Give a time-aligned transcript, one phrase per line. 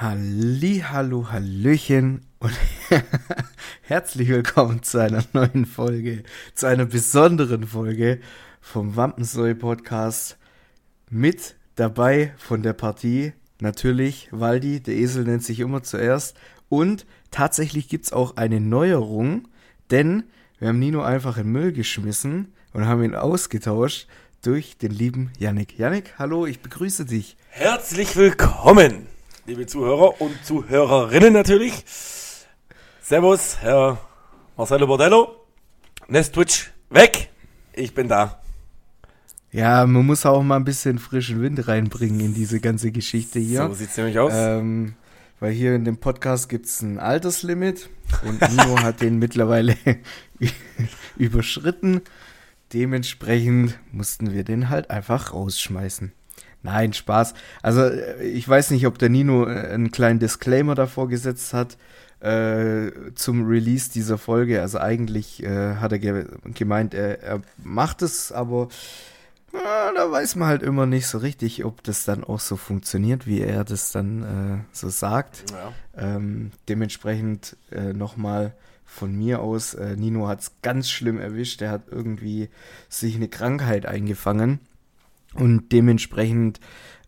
[0.00, 2.54] Halli, hallo, hallöchen und
[3.82, 6.22] herzlich willkommen zu einer neuen Folge,
[6.54, 8.18] zu einer besonderen Folge
[8.62, 10.38] vom Wampensäu Podcast.
[11.10, 16.34] Mit dabei von der Partie natürlich Waldi, der Esel nennt sich immer zuerst.
[16.70, 19.48] Und tatsächlich gibt's auch eine Neuerung,
[19.90, 20.24] denn
[20.58, 24.08] wir haben Nino einfach in Müll geschmissen und haben ihn ausgetauscht
[24.40, 25.78] durch den lieben Yannick.
[25.78, 27.36] Yannick, hallo, ich begrüße dich.
[27.50, 29.06] Herzlich willkommen,
[29.50, 31.84] liebe Zuhörer und Zuhörerinnen natürlich.
[33.02, 33.98] Servus, Herr
[34.56, 35.44] Marcelo Bordello.
[36.06, 37.30] Nestwitch weg.
[37.72, 38.40] Ich bin da.
[39.50, 43.66] Ja, man muss auch mal ein bisschen frischen Wind reinbringen in diese ganze Geschichte hier.
[43.66, 44.32] So sieht's nämlich aus.
[44.32, 44.94] Ähm,
[45.40, 47.90] weil hier in dem Podcast gibt's ein Alterslimit
[48.24, 49.76] und Nino hat den mittlerweile
[51.16, 52.02] überschritten.
[52.72, 56.12] Dementsprechend mussten wir den halt einfach rausschmeißen.
[56.62, 57.34] Nein, Spaß.
[57.62, 61.76] Also äh, ich weiß nicht, ob der Nino äh, einen kleinen Disclaimer davor gesetzt hat
[62.20, 64.60] äh, zum Release dieser Folge.
[64.60, 68.68] Also eigentlich äh, hat er ge gemeint, er, er macht es, aber
[69.52, 73.26] ja, da weiß man halt immer nicht so richtig, ob das dann auch so funktioniert,
[73.26, 75.44] wie er das dann äh, so sagt.
[75.50, 75.72] Ja.
[75.96, 81.62] Ähm, dementsprechend äh, nochmal von mir aus, äh, Nino hat es ganz schlimm erwischt.
[81.62, 82.48] Er hat irgendwie
[82.88, 84.60] sich eine Krankheit eingefangen.
[85.34, 86.60] Und dementsprechend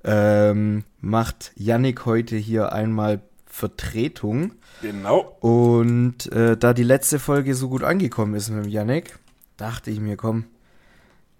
[0.04, 4.52] ähm, macht Yannick heute hier einmal Vertretung.
[4.80, 5.36] Genau.
[5.40, 9.18] Und äh, da die letzte Folge so gut angekommen ist mit Yannick,
[9.56, 10.46] dachte ich mir, komm,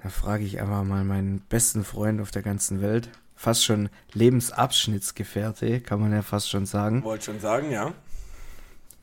[0.02, 3.08] da frage ich einfach mal meinen besten Freund auf der ganzen Welt.
[3.34, 7.02] Fast schon Lebensabschnittsgefährte, kann man ja fast schon sagen.
[7.02, 7.92] Wollte schon sagen, ja.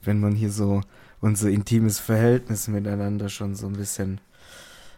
[0.02, 0.82] Wenn man hier so
[1.20, 4.22] unser intimes Verhältnis miteinander schon so ein bisschen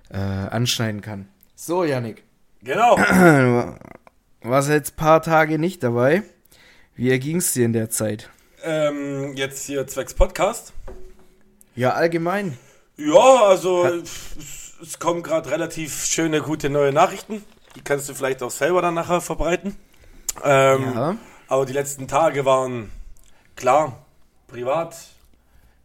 [0.09, 1.27] äh, anschneiden kann.
[1.55, 2.23] So, Yannick.
[2.63, 2.95] Genau.
[2.95, 6.23] Du warst jetzt ein paar Tage nicht dabei.
[6.95, 8.29] Wie erging's dir in der Zeit?
[8.63, 10.73] ähm, jetzt hier zwecks Podcast.
[11.75, 12.57] Ja, allgemein.
[12.97, 17.43] Ja, also es, es kommen gerade relativ schöne, gute neue Nachrichten.
[17.75, 19.75] Die kannst du vielleicht auch selber dann nachher verbreiten.
[20.43, 21.15] Ähm, Ja.
[21.47, 22.91] Aber die letzten Tage waren
[23.55, 24.05] klar,
[24.47, 24.95] privat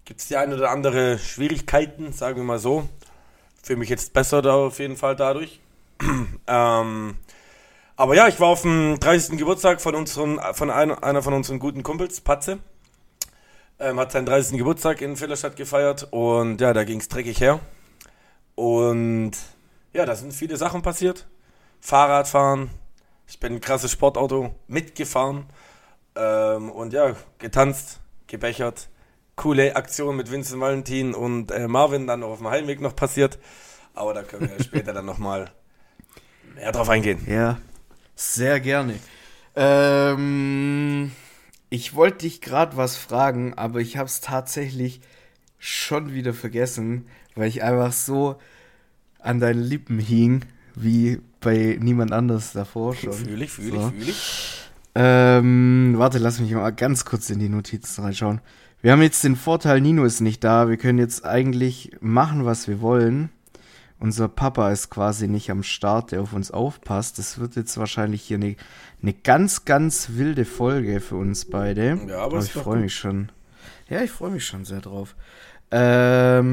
[0.04, 2.88] gibt es die eine oder andere Schwierigkeiten, sagen wir mal so.
[3.62, 5.60] Fühle mich jetzt besser da auf jeden Fall dadurch.
[6.46, 7.16] ähm,
[7.96, 9.38] aber ja, ich war auf dem 30.
[9.38, 12.58] Geburtstag von, unseren, von einer, einer von unseren guten Kumpels, Patze.
[13.78, 14.58] Ähm, hat seinen 30.
[14.58, 17.60] Geburtstag in Villerstadt gefeiert und ja, da ging es dreckig her.
[18.54, 19.32] Und
[19.92, 21.26] ja, da sind viele Sachen passiert.
[21.80, 22.70] Fahrradfahren,
[23.26, 25.46] ich bin ein krasses Sportauto mitgefahren
[26.16, 28.88] ähm, und ja, getanzt, gebechert.
[29.36, 33.38] Coole Aktion mit Vincent Valentin und äh, Marvin dann auf dem Heimweg noch passiert.
[33.94, 35.50] Aber da können wir später dann nochmal
[36.56, 37.18] mehr drauf eingehen.
[37.26, 37.58] Ja,
[38.14, 38.94] sehr gerne.
[39.54, 41.12] Ähm,
[41.70, 45.00] ich wollte dich gerade was fragen, aber ich habe es tatsächlich
[45.58, 48.36] schon wieder vergessen, weil ich einfach so
[49.20, 50.44] an deinen Lippen hing,
[50.74, 53.12] wie bei niemand anders davor schon.
[53.12, 53.88] Fühle ich, fühle So.
[53.88, 54.52] ich, fühle ich.
[54.94, 58.40] Ähm, warte, lass mich mal ganz kurz in die Notizen reinschauen.
[58.82, 60.68] Wir haben jetzt den Vorteil, Nino ist nicht da.
[60.68, 63.30] Wir können jetzt eigentlich machen, was wir wollen.
[63.98, 67.18] Unser Papa ist quasi nicht am Start, der auf uns aufpasst.
[67.18, 68.56] Das wird jetzt wahrscheinlich hier eine,
[69.02, 71.98] eine ganz, ganz wilde Folge für uns beide.
[72.06, 73.32] Ja, aber ist ich freue mich schon.
[73.88, 75.16] Ja, ich freue mich schon sehr drauf.
[75.70, 76.46] Ähm,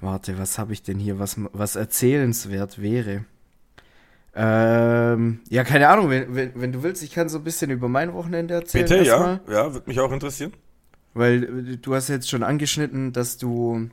[0.00, 3.24] warte, was habe ich denn hier, was, was erzählenswert wäre?
[4.36, 7.88] Ähm, ja, keine Ahnung, wenn, wenn, wenn du willst, ich kann so ein bisschen über
[7.88, 8.88] mein Wochenende erzählen.
[8.88, 9.38] Bitte, ja.
[9.48, 10.52] Ja, würde mich auch interessieren.
[11.12, 13.90] Weil äh, du hast jetzt schon angeschnitten, dass du,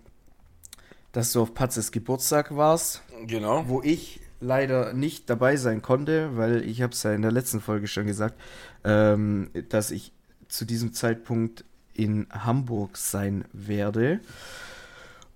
[1.11, 3.67] dass du auf Patzes Geburtstag warst, Genau.
[3.67, 7.61] wo ich leider nicht dabei sein konnte, weil ich habe es ja in der letzten
[7.61, 8.39] Folge schon gesagt,
[8.83, 10.11] ähm, dass ich
[10.47, 11.63] zu diesem Zeitpunkt
[11.93, 14.19] in Hamburg sein werde.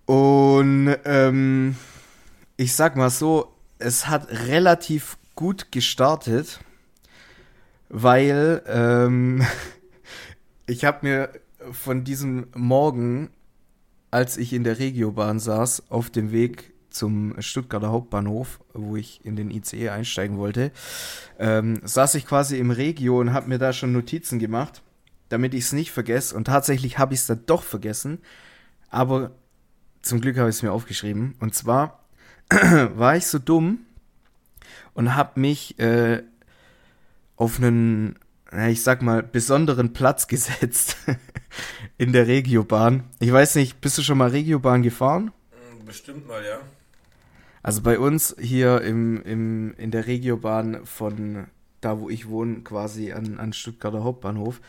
[0.05, 1.75] Und ähm,
[2.57, 6.59] ich sag mal so, es hat relativ gut gestartet,
[7.89, 9.45] weil ähm,
[10.67, 11.29] ich habe mir
[11.71, 13.29] von diesem Morgen,
[14.15, 19.35] als ich in der Regiobahn saß, auf dem Weg zum Stuttgarter Hauptbahnhof, wo ich in
[19.35, 20.71] den ICE einsteigen wollte,
[21.37, 24.81] ähm, saß ich quasi im Regio und habe mir da schon Notizen gemacht,
[25.27, 26.33] damit ich es nicht vergesse.
[26.33, 28.19] Und tatsächlich habe ich es dann doch vergessen,
[28.89, 29.31] aber
[30.01, 31.35] zum Glück habe ich es mir aufgeschrieben.
[31.41, 32.05] Und zwar
[32.49, 33.79] war ich so dumm
[34.93, 36.23] und habe mich äh,
[37.35, 38.17] auf einen,
[38.69, 40.97] ich sag mal, besonderen Platz gesetzt
[41.97, 43.03] in der Regiobahn.
[43.19, 45.31] Ich weiß nicht, bist du schon mal Regiobahn gefahren?
[45.85, 46.59] Bestimmt mal, ja.
[47.61, 51.47] Also bei uns hier im, im, in der Regiobahn von
[51.85, 54.59] da wo ich wohne, quasi an, an Stuttgarter Hauptbahnhof,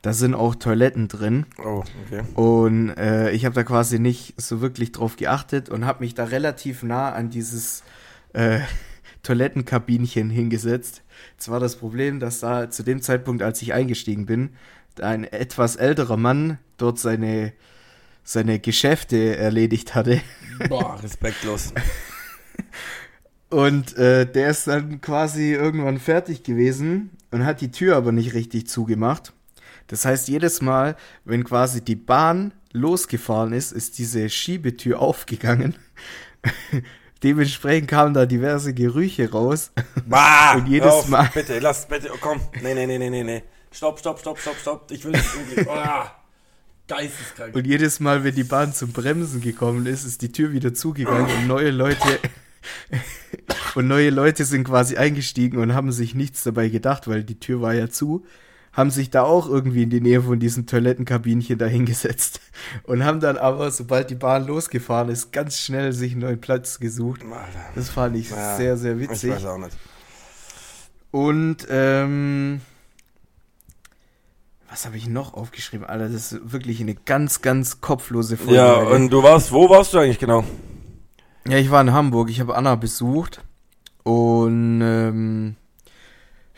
[0.00, 1.44] da sind auch Toiletten drin.
[1.62, 2.22] Oh, okay.
[2.34, 6.24] Und äh, ich habe da quasi nicht so wirklich drauf geachtet und habe mich da
[6.24, 7.84] relativ nah an dieses
[8.32, 8.60] äh,
[9.22, 11.02] Toilettenkabinchen hingesetzt.
[11.32, 14.50] Jetzt war das Problem, dass da zu dem Zeitpunkt, als ich eingestiegen bin,
[15.00, 17.52] ein etwas älterer Mann dort seine,
[18.24, 20.20] seine Geschäfte erledigt hatte.
[20.68, 21.72] Boah, respektlos.
[23.48, 28.34] Und äh, der ist dann quasi irgendwann fertig gewesen und hat die Tür aber nicht
[28.34, 29.32] richtig zugemacht.
[29.88, 35.74] Das heißt, jedes Mal, wenn quasi die Bahn losgefahren ist, ist diese Schiebetür aufgegangen.
[37.22, 39.70] Dementsprechend kamen da diverse Gerüche raus.
[40.06, 42.40] Bah, Und jedes auf, Mal- Bitte, lass, bitte, oh, komm.
[42.62, 43.42] Nee, nee, nee, nee, nee.
[43.70, 44.90] Stopp, stopp, stopp, stopp, stopp.
[44.90, 45.24] Ich will nicht.
[45.66, 45.76] Oh,
[46.88, 47.54] geisteskrank.
[47.54, 51.26] Und jedes Mal, wenn die Bahn zum Bremsen gekommen ist, ist die Tür wieder zugegangen
[51.36, 52.18] und neue Leute
[53.74, 57.60] und neue Leute sind quasi eingestiegen und haben sich nichts dabei gedacht, weil die Tür
[57.62, 58.24] war ja zu,
[58.72, 62.40] haben sich da auch irgendwie in die Nähe von diesem Toilettenkabinchen dahingesetzt
[62.84, 66.78] und haben dann aber, sobald die Bahn losgefahren ist, ganz schnell sich einen neuen Platz
[66.80, 67.20] gesucht.
[67.74, 69.30] Das fand ich Ja, sehr, sehr Ich witzig.
[69.32, 69.76] weiß auch nicht.
[71.10, 72.62] Und ähm,
[74.70, 75.86] was habe ich noch aufgeschrieben?
[75.86, 78.54] Alter, das ist wirklich eine ganz, ganz kopflose Folge.
[78.54, 80.44] Ja, und du warst, wo warst du eigentlich genau?
[81.46, 82.30] ja, ich war in Hamburg.
[82.30, 83.42] Ich habe Anna besucht
[84.04, 85.56] und ähm,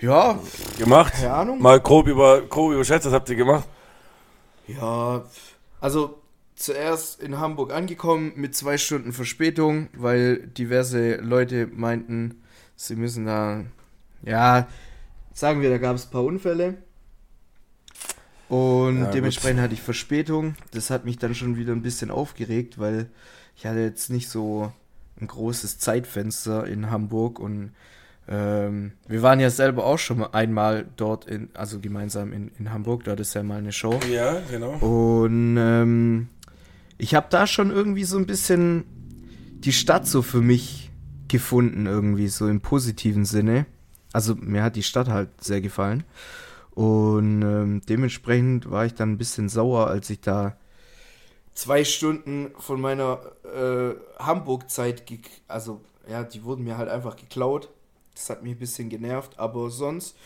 [0.05, 0.39] ja,
[0.79, 1.13] Gemacht?
[1.13, 1.63] keine Ahnung.
[1.63, 3.69] Mal grob über, grob überschätzt, was habt ihr gemacht?
[4.67, 5.25] Ja,
[5.81, 6.23] also
[6.57, 12.43] zuerst in Hamburg angekommen mit zwei Stunden Verspätung, weil diverse Leute meinten,
[12.77, 13.65] sie müssen da,
[14.23, 14.69] ja,
[15.33, 16.79] sagen wir, da gab es ein paar Unfälle.
[18.49, 19.15] Und Ja, gut.
[19.15, 20.55] dementsprechend hatte ich Verspätung.
[20.73, 23.11] Das hat mich dann schon wieder ein bisschen aufgeregt, weil
[23.57, 24.73] ich hatte jetzt nicht so
[25.21, 27.75] ein großes Zeitfenster in Hamburg und
[28.27, 32.73] ähm, wir waren ja selber auch schon mal einmal dort in, also gemeinsam in, in
[32.73, 34.01] Hamburg, dort ist ja mal eine Show.
[34.11, 34.73] Ja, genau.
[34.79, 36.29] Und ähm,
[36.97, 38.85] ich habe da schon irgendwie so ein bisschen
[39.65, 40.91] die Stadt so für mich
[41.29, 43.67] gefunden, irgendwie so im positiven Sinne.
[44.13, 46.05] Also mir hat die Stadt halt sehr gefallen.
[46.71, 50.57] Und ähm, dementsprechend war ich dann ein bisschen sauer, als ich da
[51.55, 55.05] zwei Stunden von meiner äh, Hamburg-Zeit,
[55.49, 57.71] also ja, die wurden mir halt einfach geklaut.
[58.15, 60.17] Das hat mich ein bisschen genervt, aber sonst,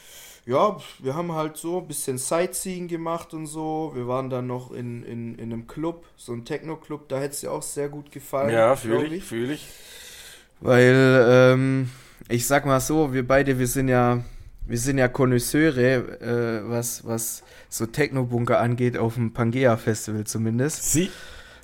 [0.44, 3.92] ja, wir haben halt so ein bisschen Sightseeing gemacht und so.
[3.94, 7.40] Wir waren dann noch in, in, in einem Club, so ein Techno-Club, da hätte es
[7.40, 8.50] dir auch sehr gut gefallen.
[8.50, 9.66] Ja, fühle ich, fühle ich.
[10.60, 11.90] weil, ähm,
[12.28, 14.22] ich sag mal so, wir beide, wir sind ja,
[14.66, 20.92] wir sind ja Konnoisseure, äh, was, was so Techno-Bunker angeht, auf dem Pangea-Festival zumindest.
[20.92, 21.10] Sie?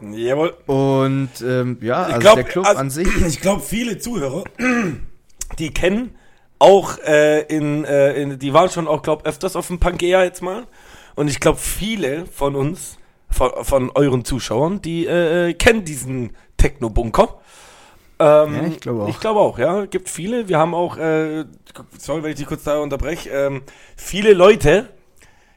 [0.00, 0.54] Jawohl.
[0.66, 3.08] Und ähm, ja, also glaub, der Club also- an sich.
[3.26, 4.44] Ich glaube, viele Zuhörer,
[5.58, 6.16] die kennen
[6.58, 10.42] auch äh, in, äh, in, die waren schon auch, glaube öfters auf dem Pangea jetzt
[10.42, 10.66] mal.
[11.14, 12.98] Und ich glaube, viele von uns,
[13.30, 17.40] von, von euren Zuschauern, die äh, äh, kennen diesen Techno-Bunker.
[18.18, 19.08] Ähm, Ja, ich glaube auch.
[19.08, 19.86] Ich glaube auch, ja.
[19.86, 20.48] Gibt viele.
[20.48, 21.44] Wir haben auch, äh,
[21.98, 23.62] sorry, wenn ich dich kurz da unterbreche, ähm,
[23.96, 24.88] viele Leute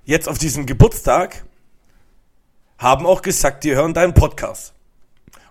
[0.04, 1.46] jetzt auf diesem Geburtstag
[2.78, 4.74] haben auch gesagt, die hören deinen Podcast.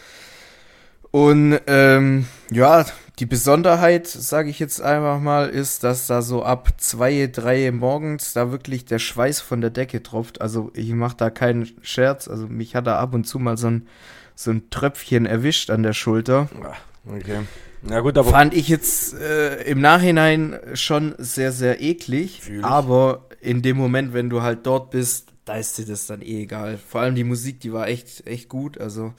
[1.11, 2.87] Und ähm, ja,
[3.19, 8.33] die Besonderheit, sage ich jetzt einfach mal, ist, dass da so ab zwei, drei morgens
[8.33, 10.41] da wirklich der Schweiß von der Decke tropft.
[10.41, 12.27] Also ich mache da keinen Scherz.
[12.27, 13.87] Also mich hat da ab und zu mal so ein,
[14.35, 16.49] so ein Tröpfchen erwischt an der Schulter.
[16.63, 16.75] Ah,
[17.15, 17.41] Okay.
[17.83, 22.41] Na gut, aber Fand ich jetzt äh, im Nachhinein schon sehr, sehr eklig.
[22.41, 22.65] Fühl ich.
[22.65, 26.43] Aber in dem Moment, wenn du halt dort bist, da ist dir das dann eh
[26.43, 26.79] egal.
[26.79, 28.81] Vor allem die Musik, die war echt, echt gut.
[28.81, 29.15] Also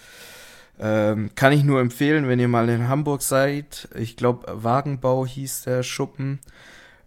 [0.80, 3.88] ähm, kann ich nur empfehlen, wenn ihr mal in Hamburg seid.
[3.96, 6.40] Ich glaube, Wagenbau hieß der Schuppen.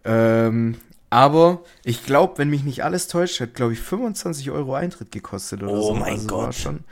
[0.03, 0.77] Ähm,
[1.09, 5.63] aber ich glaube, wenn mich nicht alles täuscht, hat, glaube ich, 25 Euro Eintritt gekostet
[5.63, 5.93] oder Oh so.
[5.93, 6.55] mein also Gott.
[6.55, 6.83] schon,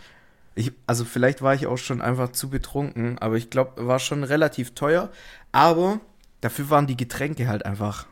[0.56, 4.24] Ich, also vielleicht war ich auch schon einfach zu betrunken, aber ich glaube, war schon
[4.24, 5.10] relativ teuer.
[5.52, 6.00] Aber
[6.42, 8.08] dafür waren die Getränke halt einfach,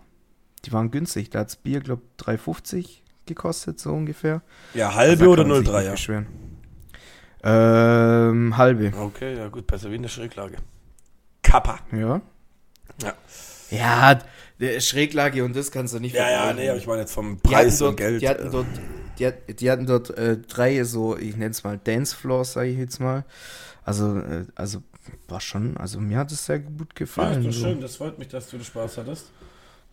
[0.66, 1.30] die waren günstig.
[1.30, 4.42] Da hat das Bier, glaube 3,50 gekostet, so ungefähr.
[4.74, 5.92] Ja, halbe Da oder kann man sich 03 nicht ja.
[5.92, 6.28] beschweren.
[7.44, 10.58] Ähm, halbe, Okay, ja gut, besser wie in der Schräglage.
[11.42, 11.80] Kappa.
[11.92, 12.22] ja.
[13.02, 13.14] Ja.
[13.70, 14.20] Ja,
[14.60, 17.40] der Schräglage und das kannst du nicht Ja, ja, nee, aber ich meine jetzt vom
[17.40, 18.22] Preis dort, und Geld.
[18.22, 18.68] Die hatten dort,
[19.18, 22.78] die, hat- die hatten dort äh, drei so, ich nenne es mal Dancefloors, sage ich
[22.78, 23.26] jetzt mal.
[23.84, 24.84] Also, äh, also
[25.28, 27.40] war schon, also mir hat es sehr gut ja, gefallen.
[27.40, 27.68] ist doch so.
[27.68, 29.32] schön, das freut mich, dass du Spaß hattest.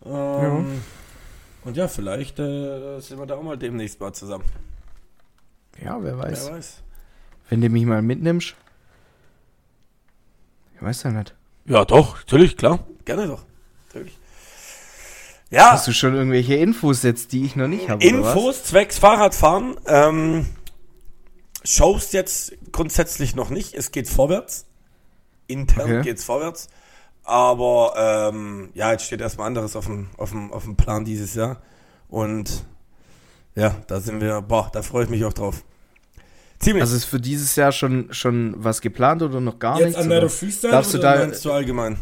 [0.05, 0.83] Ähm,
[1.65, 4.45] Und ja, vielleicht äh, sind wir da auch mal demnächst mal zusammen.
[5.83, 6.47] Ja, wer weiß.
[6.47, 6.83] Wer weiß.
[7.51, 8.55] Wenn du mich mal mitnimmst.
[10.77, 11.35] Ich weiß ja nicht.
[11.67, 12.87] Ja, doch, natürlich, klar.
[13.05, 13.45] Gerne doch.
[13.89, 14.17] Natürlich.
[15.51, 18.07] Ja, Hast du schon irgendwelche Infos jetzt, die ich noch nicht habe?
[18.07, 18.35] oder was?
[18.35, 19.77] Infos zwecks Fahrradfahren.
[19.87, 20.47] Ähm,
[21.65, 23.75] Shows jetzt grundsätzlich noch nicht.
[23.75, 24.67] Es geht vorwärts.
[25.49, 26.03] Intern Okay.
[26.03, 26.69] geht's vorwärts.
[27.25, 31.35] Aber ähm, ja, jetzt steht erstmal anderes auf dem, auf, dem, auf dem Plan dieses
[31.35, 31.61] Jahr.
[32.09, 32.65] Und
[33.57, 35.65] ja, da sind wir, boah, da freue ich mich auch drauf.
[36.61, 36.83] Ziemlich.
[36.83, 40.01] Also ist für dieses Jahr schon, schon was geplant oder noch gar jetzt nichts?
[40.03, 40.21] an oder?
[40.21, 41.99] der Freestyle Darfst du oder da- meinst du allgemein?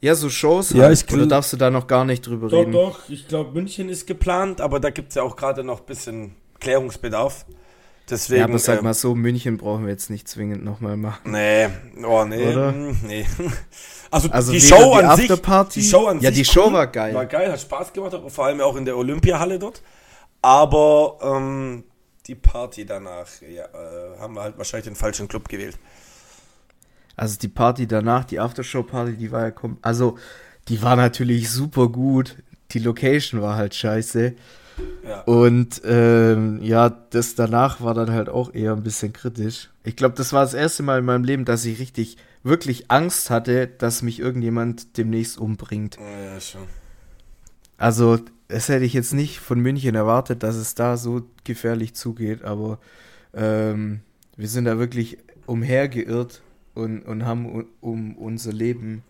[0.00, 1.04] Ja, so Shows Ja, halt.
[1.08, 2.72] ich Oder darfst du da noch gar nicht drüber Doch, reden?
[2.72, 3.08] doch.
[3.08, 6.34] Ich glaube, München ist geplant, aber da gibt es ja auch gerade noch ein bisschen
[6.58, 7.44] Klärungsbedarf.
[8.10, 8.40] Deswegen.
[8.40, 11.30] ja, aber sag ähm, mal so, München brauchen wir jetzt nicht zwingend nochmal machen.
[11.30, 11.68] Nee,
[12.04, 12.72] oh nee, Oder?
[12.72, 13.26] mm, nee.
[14.10, 16.66] Also, Also die Show die an sich, Afterparty- die Show an Ja, sich die Show
[16.66, 17.14] cool, war geil.
[17.14, 19.80] War geil, hat Spaß gemacht, aber vor allem auch in der Olympiahalle dort.
[20.42, 21.84] Aber ähm,
[22.26, 25.78] die Party danach, ja, äh, haben wir halt wahrscheinlich den falschen Club gewählt.
[27.16, 30.18] Also die Party danach, die Aftershow-Party, die war ja kom also
[30.68, 32.36] die war natürlich super gut.
[32.70, 34.34] Die Location war halt scheiße.
[35.06, 35.20] Ja.
[35.22, 39.68] Und ähm, ja, das danach war dann halt auch eher ein bisschen kritisch.
[39.84, 43.28] Ich glaube, das war das erste Mal in meinem Leben, dass ich richtig, wirklich Angst
[43.28, 45.98] hatte, dass mich irgendjemand demnächst umbringt.
[45.98, 46.62] Ja, schon.
[47.76, 48.20] Also,
[48.52, 52.78] das hätte ich jetzt nicht von München erwartet, dass es da so gefährlich zugeht, aber
[53.34, 54.00] ähm,
[54.36, 56.42] wir sind da wirklich umhergeirrt
[56.74, 59.02] und, und haben um unser Leben.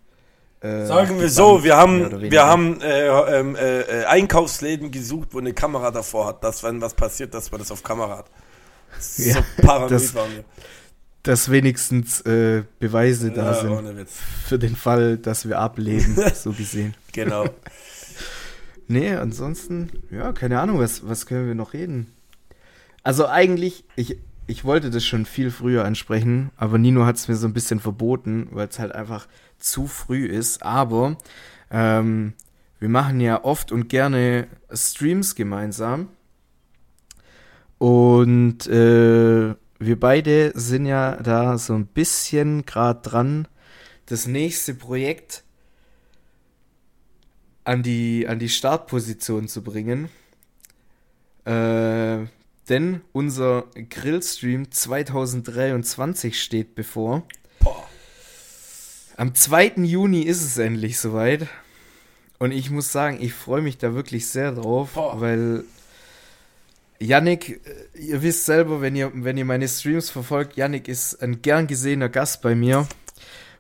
[0.61, 5.38] äh, Sagen wir so, wir haben, wir haben äh, ähm, äh, äh, Einkaufsläden gesucht, wo
[5.38, 8.26] eine Kamera davor hat, dass wenn was passiert, dass man das auf Kamera hat.
[9.00, 10.44] So Ja, paranoid das- waren wir.
[11.25, 14.08] Dass wenigstens äh, Beweise da Ja, sind
[14.44, 16.94] für den Fall, dass wir ableben, so gesehen.
[17.12, 17.44] Genau.
[18.92, 22.12] Nee, ansonsten, ja, keine Ahnung, was, was können wir noch reden?
[23.02, 27.37] Also eigentlich, ich, ich wollte das schon viel früher ansprechen, aber Nino hat es mir
[27.37, 30.62] so ein bisschen verboten, weil es halt einfach zu früh ist.
[30.62, 31.16] Aber
[31.70, 32.34] ähm,
[32.80, 36.08] wir machen ja oft und gerne Streams gemeinsam.
[37.78, 43.49] Und äh, wir beide sind ja da so ein bisschen gerade dran,
[44.04, 45.44] das nächste Projekt
[47.64, 50.09] an die, an die Startposition zu bringen.
[51.45, 52.26] Äh,
[52.69, 57.23] denn unser Grillstream 2023 steht bevor.
[57.61, 57.88] Boah.
[59.16, 59.75] Am 2.
[59.85, 61.49] Juni ist es endlich soweit.
[62.38, 65.21] Und ich muss sagen, ich freue mich da wirklich sehr drauf, Boah.
[65.21, 65.64] weil
[66.99, 71.42] Yannick, äh, ihr wisst selber, wenn ihr, wenn ihr meine Streams verfolgt, Yannick ist ein
[71.42, 72.87] gern gesehener Gast bei mir.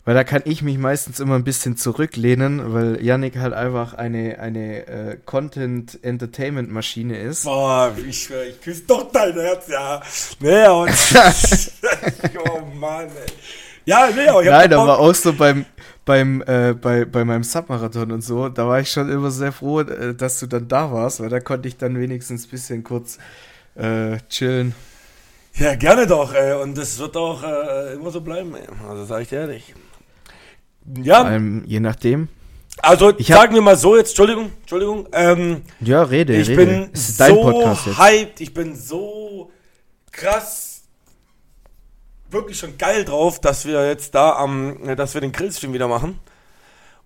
[0.04, 4.40] Weil da kann ich mich meistens immer ein bisschen zurücklehnen, weil Yannick halt einfach eine,
[4.40, 7.44] eine äh, Content-Entertainment-Maschine ist.
[7.44, 10.02] Boah, ich schwör, ich küsse doch dein Herz, ja.
[10.40, 10.90] Nee, und.
[12.50, 13.32] oh Mann, ey.
[13.84, 15.66] Ja, nee, aber ich hab Nein, aber auch so beim,
[16.04, 19.80] beim, äh, bei, bei meinem Submarathon und so, da war ich schon immer sehr froh,
[19.80, 23.18] äh, dass du dann da warst, weil da konnte ich dann wenigstens ein bisschen kurz
[23.76, 24.74] äh, chillen.
[25.54, 26.60] Ja, gerne doch, ey.
[26.60, 28.66] Und das wird auch äh, immer so bleiben, ey.
[28.88, 29.74] Also sag ich dir ehrlich.
[31.02, 32.28] Ja, allem, je nachdem.
[32.78, 36.66] also Ich sagen wir mal so jetzt, Entschuldigung, Entschuldigung, ähm, Ja, rede, ich rede.
[36.66, 37.98] bin Es ist dein so Podcast jetzt.
[37.98, 39.50] hyped, ich bin so
[40.10, 40.82] krass,
[42.30, 45.88] wirklich schon geil drauf, dass wir jetzt da am, äh, dass wir den Grillstream wieder
[45.88, 46.18] machen.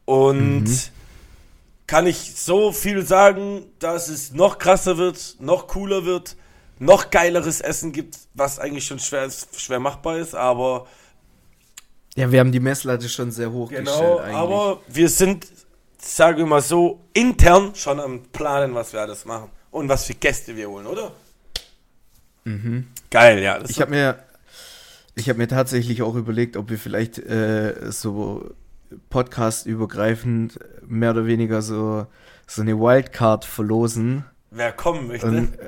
[0.05, 0.79] Und Mhm.
[1.87, 6.37] kann ich so viel sagen, dass es noch krasser wird, noch cooler wird,
[6.79, 10.87] noch geileres Essen gibt, was eigentlich schon schwer, schwer machbar ist, aber
[12.17, 14.37] Ja, wir haben die Messlatte schon sehr hoch genau, gestellt eigentlich.
[14.37, 15.47] aber wir sind,
[15.99, 20.15] sagen wir mal so, intern schon am Planen, was wir alles machen und was für
[20.15, 21.13] Gäste wir holen, oder?
[23.11, 23.59] Geil, ja.
[23.59, 23.67] Mhm.
[23.69, 24.19] ich habe mir,
[25.15, 28.55] ich habe mir tatsächlich auch überlegt, ob wir vielleicht äh, so
[29.11, 32.07] podcast-übergreifend mehr oder weniger so,
[32.47, 34.25] so eine Wildcard verlosen.
[34.51, 35.27] wer kommen möchte.
[35.27, 35.59] Und,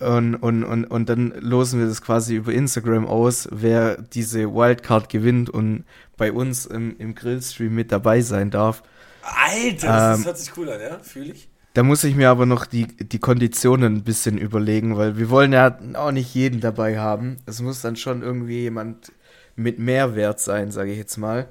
[0.00, 5.08] Und, und, und, und dann losen wir das quasi über Instagram aus, wer diese Wildcard
[5.08, 5.84] gewinnt und
[6.16, 8.82] bei uns im, im Grillstream mit dabei sein darf.
[9.22, 10.98] Alter, das, ähm, hört sich cool an, ja?
[10.98, 11.48] Fühle ich.
[11.74, 15.52] Da muss ich mir aber noch die, die Konditionen ein bisschen überlegen, weil wir wollen
[15.52, 17.38] ja auch nicht jeden dabei haben.
[17.46, 19.10] Es muss dann schon irgendwie jemand
[19.56, 21.48] mit Mehrwert sein, sage ich jetzt mal.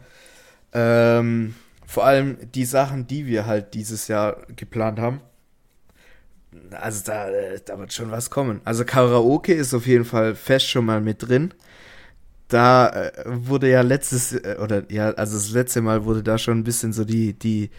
[0.71, 5.19] Ähm, vor allem die Sachen, die wir halt dieses Jahr geplant haben.
[6.72, 7.29] Also da,
[7.65, 8.62] da wird schon was kommen.
[8.65, 11.53] Also Karaoke ist auf jeden Fall fest schon mal mit drin.
[12.48, 16.60] Da äh, wurde ja letztes, äh, oder ja, also das letzte Mal wurde da schon
[16.60, 17.72] ein bisschen so die, die,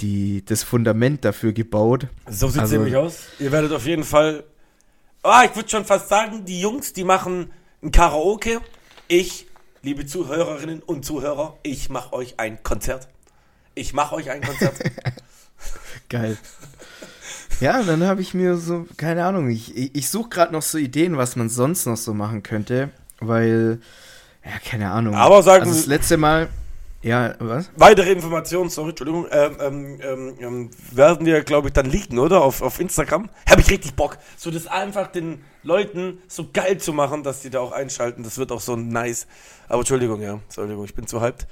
[0.00, 2.08] die, das Fundament dafür gebaut.
[2.28, 3.26] So sieht es also, nämlich aus.
[3.38, 4.44] Ihr werdet auf jeden Fall.
[5.22, 7.52] Ah, ich würde schon fast sagen, die Jungs, die machen
[7.82, 8.60] ein Karaoke.
[9.08, 9.46] Ich,
[9.82, 13.08] liebe Zuhörerinnen und Zuhörer, ich mache euch ein Konzert.
[13.74, 14.74] Ich mache euch ein Konzert.
[16.08, 16.36] Geil.
[17.60, 20.78] Ja, dann habe ich mir so, keine Ahnung, ich, ich, ich suche gerade noch so
[20.78, 23.80] Ideen, was man sonst noch so machen könnte, weil,
[24.44, 25.14] ja, keine Ahnung.
[25.14, 26.48] Aber sagen also das letzte Mal,
[27.02, 27.70] ja, was?
[27.76, 32.42] Weitere Informationen, sorry, Entschuldigung, ähm, ähm, ähm, ähm werden wir, glaube ich, dann leaken, oder?
[32.42, 33.30] Auf, auf Instagram.
[33.48, 34.18] Habe ich richtig Bock.
[34.36, 38.24] So das einfach den Leuten so geil zu machen, dass die da auch einschalten.
[38.24, 39.28] Das wird auch so nice.
[39.68, 41.46] Aber Entschuldigung, ja, Entschuldigung, ich bin zu hyped.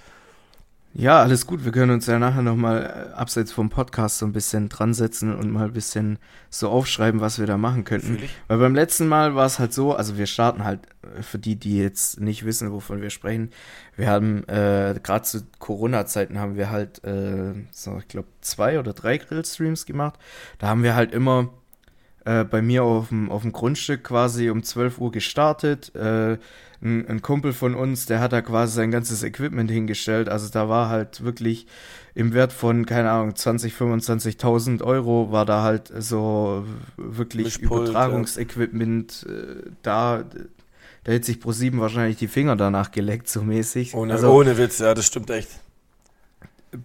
[0.97, 1.65] Ja, alles gut.
[1.65, 5.35] Wir können uns ja nachher nochmal äh, abseits vom Podcast so ein bisschen dran setzen
[5.35, 6.21] und mal ein bisschen
[6.51, 8.19] so aufschreiben, was wir da machen könnten.
[8.47, 11.57] Weil beim letzten Mal war es halt so, also wir starten halt, äh, für die,
[11.57, 13.51] die jetzt nicht wissen, wovon wir sprechen,
[13.97, 18.93] wir haben, äh, gerade zu Corona-Zeiten haben wir halt, äh, so, ich glaube, zwei oder
[18.93, 20.21] drei Grillstreams gemacht.
[20.59, 21.51] Da haben wir halt immer
[22.25, 26.39] äh, bei mir auf dem, auf dem Grundstück quasi um 12 Uhr gestartet, äh,
[26.85, 30.29] ein, ein, Kumpel von uns, der hat da quasi sein ganzes Equipment hingestellt.
[30.29, 31.67] Also da war halt wirklich
[32.15, 36.65] im Wert von, keine Ahnung, 20, 25.000 Euro war da halt so
[36.97, 40.25] wirklich Übertragungsequipment äh, da.
[41.03, 43.95] Da hätte sich Pro7 wahrscheinlich die Finger danach geleckt, so mäßig.
[43.95, 45.51] Ohne, also, ohne Witz, ja, das stimmt echt.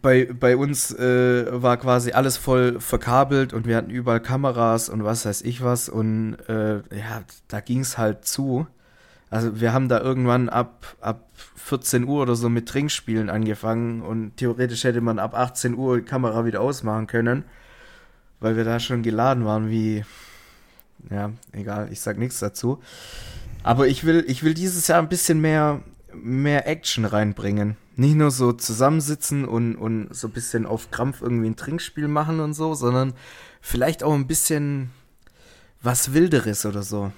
[0.01, 5.03] Bei, bei uns äh, war quasi alles voll verkabelt und wir hatten überall Kameras und
[5.03, 8.67] was weiß ich was und äh, ja, da ging es halt zu.
[9.29, 14.37] Also wir haben da irgendwann ab, ab 14 Uhr oder so mit Trinkspielen angefangen und
[14.37, 17.43] theoretisch hätte man ab 18 Uhr die Kamera wieder ausmachen können,
[18.39, 20.03] weil wir da schon geladen waren wie,
[21.11, 22.81] ja, egal, ich sag nichts dazu.
[23.61, 25.81] Aber ich will, ich will dieses Jahr ein bisschen mehr,
[26.13, 27.77] mehr Action reinbringen.
[27.95, 32.39] Nicht nur so zusammensitzen und, und so ein bisschen auf Krampf irgendwie ein Trinkspiel machen
[32.39, 33.13] und so, sondern
[33.61, 34.89] vielleicht auch ein bisschen
[35.81, 37.11] was Wilderes oder so.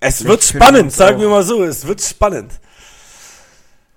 [0.00, 1.62] Es wird spannend, sagen wir mal so.
[1.62, 2.52] Es wird spannend.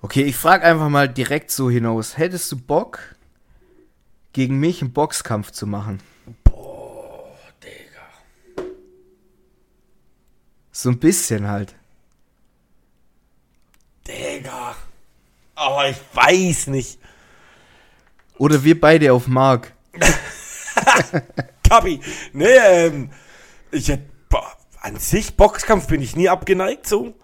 [0.02, 2.18] Okay, ich frage einfach mal direkt so hinaus.
[2.18, 3.14] Hättest du Bock,
[4.34, 6.00] gegen mich einen Boxkampf zu machen?
[6.44, 8.66] Boah, Digga.
[10.70, 11.74] So ein bisschen halt.
[14.06, 14.76] Digga.
[15.54, 16.98] Aber ich weiß nicht.
[18.36, 19.72] Oder wir beide auf Mark.
[21.66, 22.00] Kapi.
[22.32, 23.10] Nee, ähm,
[23.70, 24.13] ich hätte
[24.84, 27.14] an sich Boxkampf bin ich nie abgeneigt so,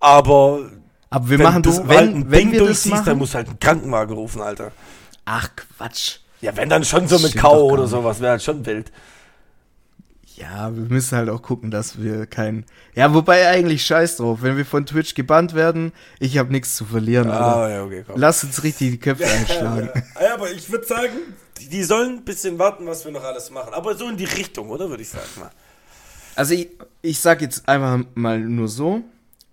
[0.00, 0.70] aber
[1.10, 3.34] aber wir machen das, wenn, halt ein wenn Ding wir durchziehst, das machen, dann musst
[3.34, 4.72] du halt einen Krankenwagen rufen, Alter.
[5.24, 6.18] Ach Quatsch.
[6.40, 8.92] Ja, wenn dann schon so mit Kau oder sowas, wäre halt schon wild.
[10.36, 12.64] Ja, wir müssen halt auch gucken, dass wir kein.
[12.94, 14.42] Ja, wobei eigentlich scheiß drauf.
[14.42, 17.28] Wenn wir von Twitch gebannt werden, ich habe nichts zu verlieren.
[17.30, 18.20] Ah, ja, okay, komm.
[18.20, 19.90] Lass uns richtig die Köpfe einschlagen.
[20.20, 21.16] ja, aber ich würde sagen,
[21.58, 23.74] die sollen ein bisschen warten, was wir noch alles machen.
[23.74, 24.88] Aber so in die Richtung, oder?
[24.90, 25.50] Würde ich sagen mal.
[26.38, 26.68] Also ich,
[27.02, 29.02] ich sag jetzt einfach mal nur so,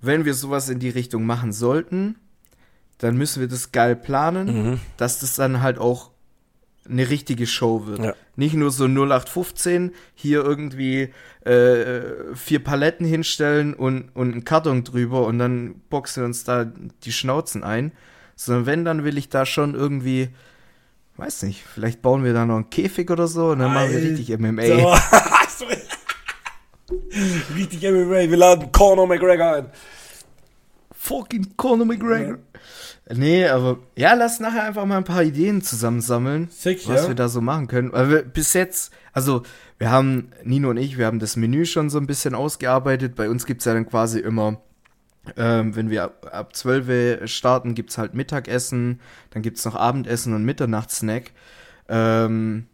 [0.01, 2.15] wenn wir sowas in die Richtung machen sollten,
[2.99, 4.79] dann müssen wir das geil planen, mhm.
[4.95, 6.11] dass das dann halt auch
[6.87, 7.97] eine richtige Show wird.
[8.03, 8.13] Ja.
[8.35, 11.11] Nicht nur so 0815, hier irgendwie
[11.43, 16.71] äh, vier Paletten hinstellen und, und einen Karton drüber und dann boxen wir uns da
[17.03, 17.93] die Schnauzen ein.
[18.35, 20.29] Sondern wenn, dann will ich da schon irgendwie,
[21.17, 23.91] weiß nicht, vielleicht bauen wir da noch einen Käfig oder so und dann Alter.
[23.91, 24.65] machen wir richtig MMA.
[24.67, 25.65] So.
[27.55, 29.65] Richtig MMA, wir laden Conor McGregor ein.
[30.91, 32.37] Fucking Conor McGregor.
[32.37, 33.15] Ja.
[33.15, 37.07] Nee, aber ja, lass nachher einfach mal ein paar Ideen zusammensammeln, Sick, was ja.
[37.09, 37.91] wir da so machen können.
[37.93, 39.43] Weil wir bis jetzt, also
[39.77, 43.15] wir haben, Nino und ich, wir haben das Menü schon so ein bisschen ausgearbeitet.
[43.15, 44.59] Bei uns gibt's ja dann quasi immer,
[45.37, 50.43] ähm, wenn wir ab, ab 12 starten, gibt's halt Mittagessen, dann gibt's noch Abendessen und
[50.43, 51.31] Mitternachtssnack.
[51.87, 52.65] Ähm,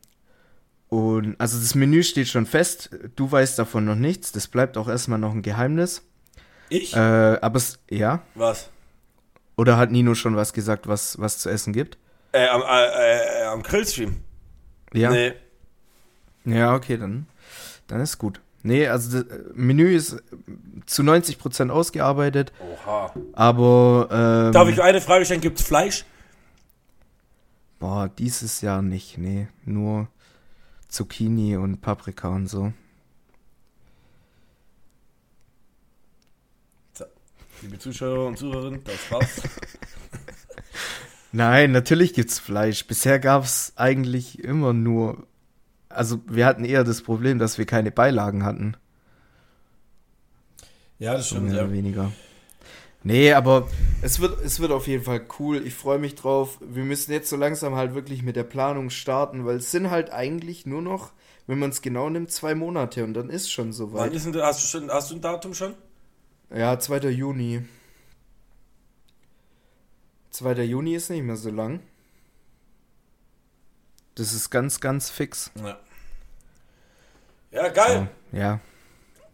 [0.91, 2.89] und also das Menü steht schon fest.
[3.15, 4.33] Du weißt davon noch nichts.
[4.33, 6.01] Das bleibt auch erstmal noch ein Geheimnis.
[6.67, 6.93] Ich?
[6.93, 8.21] Äh, aber es, ja.
[8.35, 8.69] Was?
[9.55, 11.97] Oder hat Nino schon was gesagt, was was zu essen gibt?
[12.33, 14.17] Äh, am, äh, äh, am Grillstream.
[14.93, 15.11] Ja.
[15.11, 15.31] Nee.
[16.43, 17.25] Ja, okay, dann,
[17.87, 18.41] dann ist gut.
[18.61, 20.19] Nee, also das Menü ist äh,
[20.87, 23.13] zu 90% ausgearbeitet, Oha.
[23.31, 25.39] aber ähm, Darf ich eine Frage stellen?
[25.39, 26.03] Gibt's Fleisch?
[27.79, 30.07] boah, dieses Jahr nicht, nee, nur
[30.91, 32.71] Zucchini und Paprika und so.
[36.93, 37.05] So,
[37.63, 39.41] liebe Zuschauer und Zuhörerinnen, das war's.
[41.31, 42.85] Nein, natürlich gibt's Fleisch.
[42.85, 45.25] Bisher gab's eigentlich immer nur
[45.93, 48.75] also wir hatten eher das Problem, dass wir keine Beilagen hatten.
[50.99, 51.63] Ja, das So stimmt, mehr ja.
[51.63, 52.11] oder weniger.
[53.03, 53.67] Nee, aber
[54.01, 55.65] es wird, es wird auf jeden Fall cool.
[55.65, 56.59] Ich freue mich drauf.
[56.61, 60.11] Wir müssen jetzt so langsam halt wirklich mit der Planung starten, weil es sind halt
[60.11, 61.11] eigentlich nur noch,
[61.47, 64.13] wenn man es genau nimmt, zwei Monate und dann ist schon Wann soweit.
[64.13, 65.73] ist denn, hast, du schon, hast du ein Datum schon?
[66.53, 67.09] Ja, 2.
[67.09, 67.63] Juni.
[70.31, 70.63] 2.
[70.63, 71.79] Juni ist nicht mehr so lang.
[74.15, 75.49] Das ist ganz, ganz fix.
[75.55, 75.79] Ja.
[77.51, 78.09] Ja, geil.
[78.31, 78.59] Ja.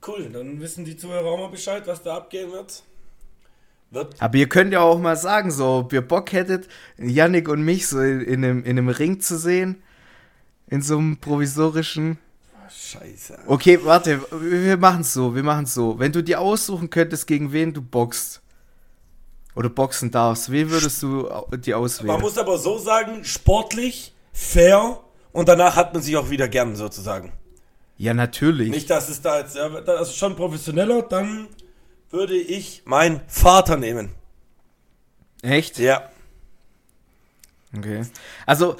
[0.05, 2.83] Cool, dann wissen die Zuhörer auch mal Bescheid, was da abgehen wird.
[3.91, 7.63] Wird Aber ihr könnt ja auch mal sagen, so, ob ihr Bock hättet, Yannick und
[7.63, 9.81] mich so in, in, einem, in einem Ring zu sehen.
[10.67, 12.17] In so einem provisorischen.
[12.69, 13.39] Scheiße.
[13.47, 15.97] Okay, warte, wir machen es so, wir machen es so.
[15.99, 18.41] Wenn du dir aussuchen könntest, gegen wen du boxt.
[19.55, 22.21] Oder boxen darfst, wen würdest du dir Man auswählen?
[22.21, 24.99] muss aber so sagen, sportlich, fair
[25.31, 27.31] und danach hat man sich auch wieder gern sozusagen.
[27.97, 28.69] Ja, natürlich.
[28.69, 31.47] Nicht, dass es da jetzt, ja, das ist schon professioneller, dann
[32.09, 34.09] würde ich meinen Vater nehmen.
[35.41, 35.77] Echt?
[35.77, 36.09] Ja.
[37.77, 38.01] Okay.
[38.45, 38.77] Also,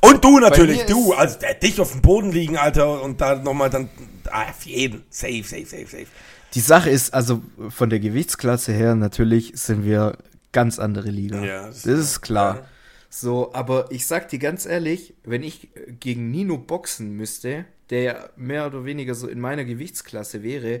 [0.00, 3.70] Und du natürlich, du, also der, dich auf dem Boden liegen, Alter, und da nochmal
[3.70, 3.88] dann,
[4.30, 6.06] ah, auf jeden, safe, safe, safe, safe.
[6.54, 10.18] die Sache ist, also von der Gewichtsklasse her, natürlich sind wir
[10.52, 11.42] ganz andere Liga.
[11.44, 12.56] Ja, das, das- ist klar.
[12.56, 12.64] ja.
[13.10, 15.68] So, aber ich sag dir ganz ehrlich, wenn ich
[16.00, 20.80] gegen Nino boxen müsste, der ja mehr oder weniger so in meiner Gewichtsklasse wäre,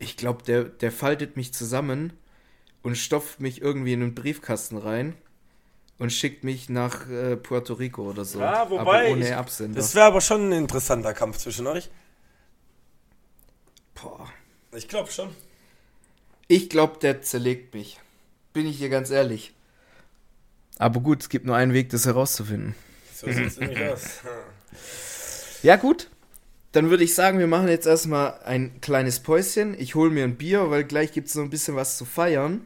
[0.00, 2.12] ich glaube, der, der faltet mich zusammen
[2.82, 5.14] und stopft mich irgendwie in einen Briefkasten rein
[5.98, 8.40] und schickt mich nach äh, Puerto Rico oder so.
[8.40, 9.76] Ja, wobei, aber ohne ich- Absender.
[9.78, 11.90] Das wäre aber schon ein interessanter Kampf zwischen euch.
[13.94, 14.28] Boah.
[14.74, 15.28] Ich glaube schon.
[16.48, 18.00] Ich glaube, der zerlegt mich.
[18.52, 19.52] Bin ich dir ganz ehrlich.
[20.78, 22.74] Aber gut, es gibt nur einen Weg, das herauszufinden.
[23.14, 24.20] So sieht es nämlich aus.
[25.62, 26.08] Ja, gut.
[26.72, 29.74] Dann würde ich sagen, wir machen jetzt erstmal ein kleines Päuschen.
[29.78, 32.62] Ich hole mir ein Bier, weil gleich gibt es noch ein bisschen was zu feiern.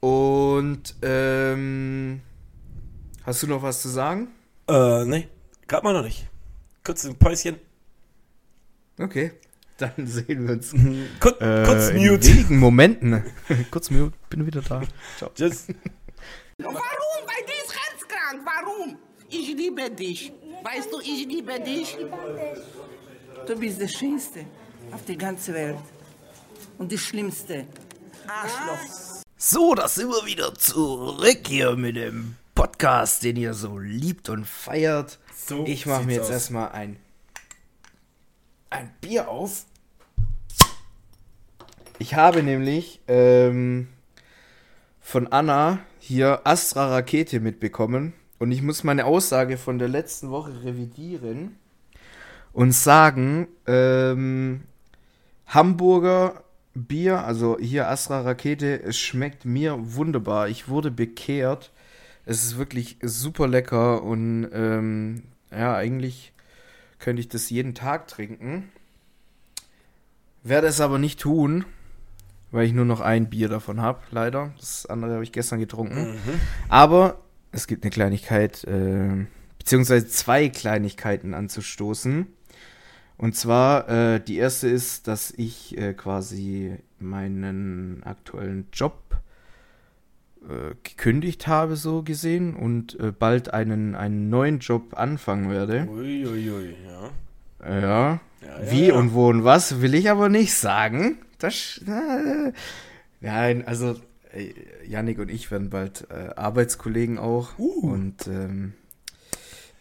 [0.00, 2.20] Und, ähm,
[3.24, 4.28] hast du noch was zu sagen?
[4.68, 5.28] Äh, nee,
[5.66, 6.28] gerade mal noch nicht.
[6.84, 7.56] Kurz ein Päuschen.
[9.00, 9.32] Okay,
[9.78, 10.72] dann sehen wir uns.
[11.20, 12.28] Kur Äh, kurz in Mute.
[12.28, 13.24] wenigen Momenten.
[13.72, 14.82] kurz Mute, bin wieder da.
[15.16, 15.30] Ciao.
[15.34, 15.66] Tschüss.
[16.58, 16.76] Warum?
[16.76, 18.44] Weil die ist herzkrank.
[18.44, 18.98] Warum?
[19.30, 20.32] Ich liebe dich.
[20.70, 21.96] Weißt du, ich liebe dich.
[23.46, 24.44] Du bist der Schönste
[24.92, 25.78] auf der ganzen Welt.
[26.76, 27.64] Und die Schlimmste.
[28.26, 29.22] Arschloch.
[29.38, 34.44] So, da sind wir wieder zurück hier mit dem Podcast, den ihr so liebt und
[34.44, 35.18] feiert.
[35.34, 36.32] So ich mache mir jetzt aus.
[36.32, 36.98] erstmal ein,
[38.68, 39.64] ein Bier auf.
[41.98, 43.88] Ich habe nämlich ähm,
[45.00, 50.62] von Anna hier Astra Rakete mitbekommen und ich muss meine Aussage von der letzten Woche
[50.64, 51.56] revidieren
[52.52, 54.62] und sagen, ähm,
[55.46, 60.48] Hamburger Bier, also hier Astra Rakete, es schmeckt mir wunderbar.
[60.48, 61.72] Ich wurde bekehrt.
[62.24, 66.32] Es ist wirklich super lecker und ähm, ja, eigentlich
[66.98, 68.70] könnte ich das jeden Tag trinken.
[70.42, 71.64] Werde es aber nicht tun,
[72.50, 74.52] weil ich nur noch ein Bier davon habe, leider.
[74.58, 76.18] Das andere habe ich gestern getrunken.
[76.68, 77.18] Aber
[77.58, 79.26] es gibt eine Kleinigkeit, äh,
[79.58, 82.26] beziehungsweise zwei Kleinigkeiten anzustoßen.
[83.16, 89.16] Und zwar, äh, die erste ist, dass ich äh, quasi meinen aktuellen Job
[90.42, 95.88] äh, gekündigt habe, so gesehen, und äh, bald einen, einen neuen Job anfangen werde.
[95.90, 97.10] Uiuiui, ui, ja.
[97.68, 97.80] Ja.
[97.80, 98.94] Ja, ja, Wie ja.
[98.94, 101.18] und wo und was will ich aber nicht sagen.
[101.38, 102.52] Das, äh,
[103.20, 103.96] nein, also
[104.86, 107.58] Yannick und ich werden bald äh, Arbeitskollegen auch.
[107.58, 107.92] Uh.
[107.92, 108.74] Und ähm,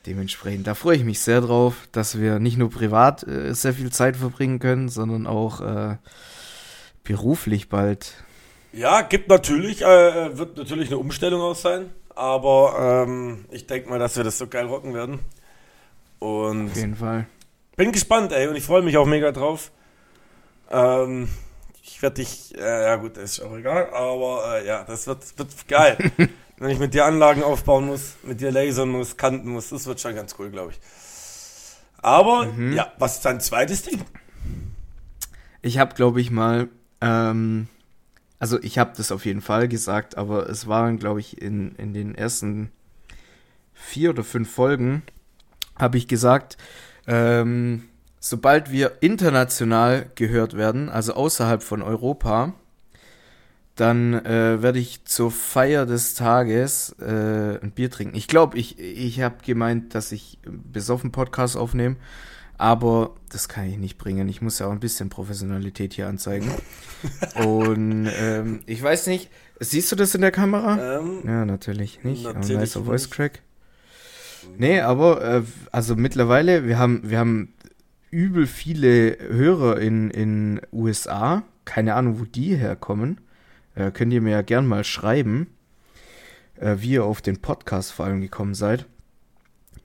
[0.06, 3.92] dementsprechend, da freue ich mich sehr drauf, dass wir nicht nur privat äh, sehr viel
[3.92, 5.98] Zeit verbringen können, sondern auch äh,
[7.04, 8.14] beruflich bald.
[8.74, 14.00] Ja, gibt natürlich, äh, wird natürlich eine Umstellung aus sein, aber ähm, ich denke mal,
[14.00, 15.20] dass wir das so geil rocken werden.
[16.20, 17.28] Und Auf jeden Fall.
[17.76, 19.72] bin gespannt, ey, und ich freue mich auch mega drauf.
[20.70, 21.30] Ähm,
[21.88, 25.38] ich werde dich, äh, ja gut, das ist auch egal, aber äh, ja, das wird,
[25.38, 25.98] wird geil.
[26.58, 30.02] Wenn ich mit dir Anlagen aufbauen muss, mit dir lasern muss, kanten muss, das wird
[30.02, 30.80] schon ganz cool, glaube ich.
[32.00, 34.04] Aber, ja, was ist dein zweites Ding?
[35.62, 36.70] ich habe, glaube ich, mal,
[37.02, 37.68] ähm,
[38.40, 41.94] also ich habe das auf jeden Fall gesagt, aber es waren, glaube ich, in, in
[41.94, 42.72] den ersten
[43.74, 45.04] vier oder fünf Folgen,
[45.78, 46.58] habe ich gesagt,
[47.08, 47.88] ähm,
[48.30, 52.54] sobald wir international gehört werden, also außerhalb von Europa,
[53.76, 58.18] dann äh, werde ich zur Feier des Tages äh, ein Bier trinken.
[58.18, 61.96] Ich glaube, ich, ich habe gemeint, dass ich besoffen Podcast aufnehme,
[62.58, 64.28] aber das kann ich nicht bringen.
[64.28, 66.52] Ich muss ja auch ein bisschen Professionalität hier anzeigen.
[67.46, 70.98] Und ähm, ich weiß nicht, siehst du das in der Kamera?
[70.98, 72.24] Ähm, ja, natürlich nicht.
[72.24, 73.10] natürlich aber nicer Voice.
[73.10, 73.42] Crack.
[74.58, 77.54] Nee, aber äh, also mittlerweile, wir haben, wir haben
[78.12, 81.44] übel viele Hörer in, in USA.
[81.66, 83.20] Keine Ahnung, wo die herkommen.
[83.76, 85.48] Äh, könnt ihr mir ja gern mal schreiben,
[86.56, 88.86] äh, wie ihr auf den Podcast vor allem gekommen seid.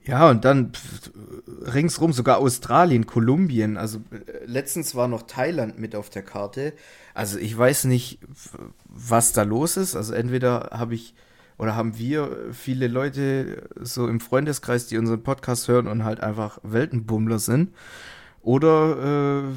[0.05, 1.11] Ja, und dann pf,
[1.73, 3.77] ringsrum sogar Australien, Kolumbien.
[3.77, 6.73] Also äh, letztens war noch Thailand mit auf der Karte.
[7.13, 8.19] Also ich weiß nicht,
[8.85, 9.95] was da los ist.
[9.95, 11.13] Also entweder habe ich
[11.57, 16.59] oder haben wir viele Leute so im Freundeskreis, die unseren Podcast hören und halt einfach
[16.63, 17.73] Weltenbummler sind.
[18.43, 19.53] Oder, äh,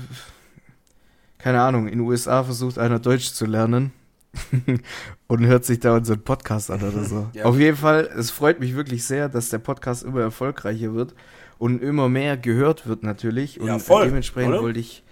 [1.38, 3.92] keine Ahnung, in den USA versucht einer Deutsch zu lernen
[5.26, 7.28] und hört sich da unseren Podcast an oder so.
[7.34, 7.44] Ja.
[7.44, 11.14] Auf jeden Fall, es freut mich wirklich sehr, dass der Podcast immer erfolgreicher wird
[11.58, 13.60] und immer mehr gehört wird natürlich.
[13.60, 14.62] Und Ja, voll, dementsprechend oder?
[14.62, 15.02] wollte ich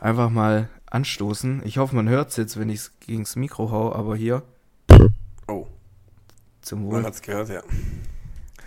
[0.00, 1.62] einfach mal anstoßen.
[1.64, 4.42] Ich hoffe, man hört es jetzt, wenn ich es gegens Mikro hau, aber hier
[5.48, 5.66] oh,
[6.60, 7.04] zum man Wohl.
[7.04, 7.62] hat's gehört, ja.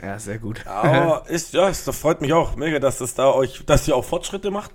[0.02, 0.66] Ja, sehr gut.
[0.68, 3.96] Aber ist, ja, es das freut mich auch mega, dass das da euch, dass ihr
[3.96, 4.72] auch Fortschritte macht.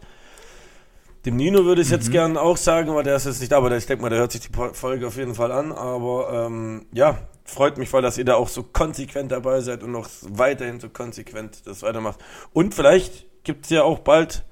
[1.25, 2.13] Dem Nino würde ich jetzt Mhm.
[2.13, 4.33] gern auch sagen, weil der ist jetzt nicht da, aber ich denke mal, der hört
[4.33, 5.71] sich die Folge auf jeden Fall an.
[5.71, 9.93] Aber ähm, ja, freut mich voll, dass ihr da auch so konsequent dabei seid und
[9.93, 12.19] noch weiterhin so konsequent das weitermacht.
[12.53, 14.43] Und vielleicht gibt es ja auch bald,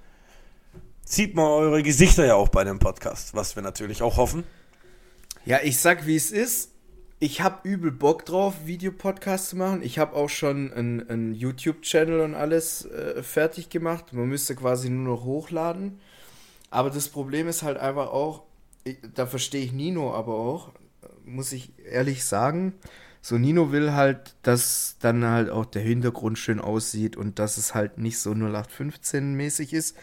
[1.04, 4.44] sieht man eure Gesichter ja auch bei dem Podcast, was wir natürlich auch hoffen.
[5.44, 6.69] Ja, ich sag, wie es ist.
[7.22, 9.82] Ich hab übel Bock drauf, Videopodcasts zu machen.
[9.82, 14.14] Ich habe auch schon einen, einen YouTube-Channel und alles äh, fertig gemacht.
[14.14, 16.00] Man müsste quasi nur noch hochladen.
[16.70, 18.44] Aber das Problem ist halt einfach auch,
[18.84, 20.72] ich, da verstehe ich Nino aber auch,
[21.26, 22.72] muss ich ehrlich sagen.
[23.20, 27.74] So, Nino will halt, dass dann halt auch der Hintergrund schön aussieht und dass es
[27.74, 29.94] halt nicht so 0815-mäßig ist.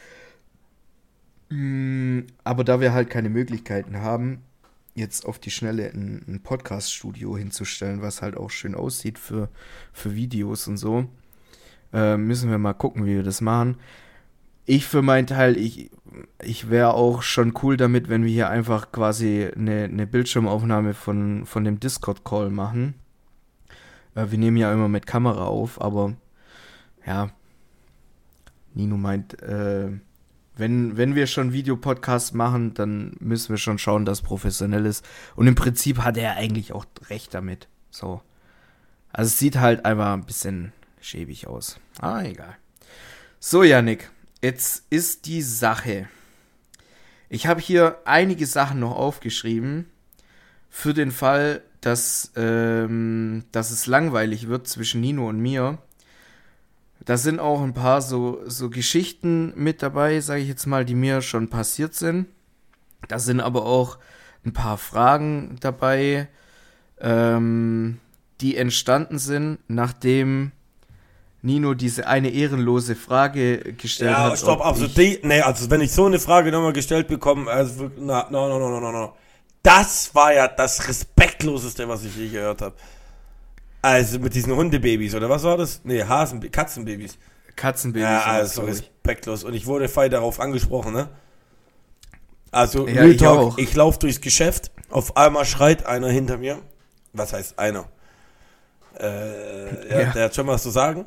[1.49, 4.43] Mm, Aber da wir halt keine Möglichkeiten haben,
[4.97, 9.49] jetzt auf die Schnelle ein, ein Podcast-Studio hinzustellen, was halt auch schön aussieht für,
[9.93, 11.05] für Videos und so,
[11.93, 13.77] äh, müssen wir mal gucken, wie wir das machen.
[14.65, 15.91] Ich für meinen Teil, ich,
[16.41, 21.45] ich wäre auch schon cool damit, wenn wir hier einfach quasi eine, eine Bildschirmaufnahme von,
[21.45, 22.95] von dem Discord-Call machen.
[24.15, 26.15] Äh, wir nehmen ja immer mit Kamera auf, aber
[27.05, 27.29] ja,
[28.73, 29.91] Nino meint, äh,
[30.57, 35.05] wenn, wenn wir schon Videopodcasts machen, dann müssen wir schon schauen, dass es professionell ist.
[35.35, 37.67] Und im Prinzip hat er eigentlich auch recht damit.
[37.91, 38.21] So.
[39.11, 41.79] Also es sieht halt einfach ein bisschen schäbig aus.
[42.01, 42.55] Ah, egal.
[43.39, 44.09] So, Yannick,
[44.41, 46.07] jetzt ist die Sache.
[47.29, 49.85] Ich habe hier einige Sachen noch aufgeschrieben.
[50.69, 55.77] Für den Fall, dass, ähm, dass es langweilig wird zwischen Nino und mir.
[57.07, 60.93] Da sind auch ein paar so, so Geschichten mit dabei, sage ich jetzt mal, die
[60.93, 62.27] mir schon passiert sind.
[63.07, 63.97] Da sind aber auch
[64.45, 66.27] ein paar Fragen dabei,
[66.99, 67.99] ähm,
[68.41, 70.51] die entstanden sind, nachdem
[71.41, 74.39] Nino diese eine ehrenlose Frage gestellt Ja, hat.
[74.39, 77.79] stopp, ob also die, nee, also wenn ich so eine Frage nochmal gestellt bekomme, also
[77.79, 79.13] wirklich, na, no, no, no, no, no, no.
[79.63, 82.75] Das war ja das respektloseste, was ich je gehört habe.
[83.87, 85.79] Also mit diesen Hundebabys, oder was war das?
[85.85, 87.17] Nee, Hasen, Katzenbabys.
[87.55, 88.03] Katzenbabys.
[88.03, 89.45] Ja, also respektlos.
[89.45, 91.07] Und ich wurde fei darauf angesprochen, ne?
[92.51, 96.59] Also, Ja, ich Talk, ich laufe durchs Geschäft, auf einmal schreit einer hinter mir.
[97.13, 97.85] Was heißt einer?
[98.99, 100.11] Äh, ja, Ja.
[100.11, 101.05] der hat schon was zu sagen.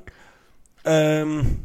[0.87, 1.59] Ähm,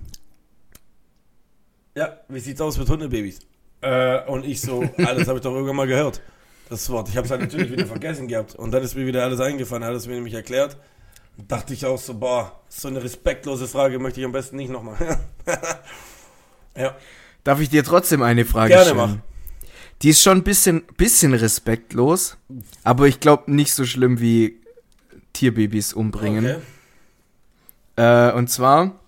[1.96, 3.40] ja, wie sieht's aus mit Hundebabys?
[3.80, 6.20] Äh, und ich so, alles habe ich doch irgendwann mal gehört.
[6.70, 7.08] Das Wort.
[7.08, 8.54] Ich habe es halt natürlich wieder vergessen gehabt.
[8.56, 10.76] Und dann ist mir wieder alles eingefallen, hat es mir nämlich erklärt.
[11.38, 15.20] Dachte ich auch so, boah, so eine respektlose Frage möchte ich am besten nicht nochmal.
[16.78, 16.96] ja.
[17.44, 18.98] Darf ich dir trotzdem eine Frage Gerne stellen?
[18.98, 19.18] mach.
[20.02, 22.38] Die ist schon ein bisschen, bisschen respektlos,
[22.84, 24.62] aber ich glaube nicht so schlimm wie
[25.34, 26.58] Tierbabys umbringen.
[27.98, 28.30] Okay.
[28.30, 29.00] Äh, und zwar,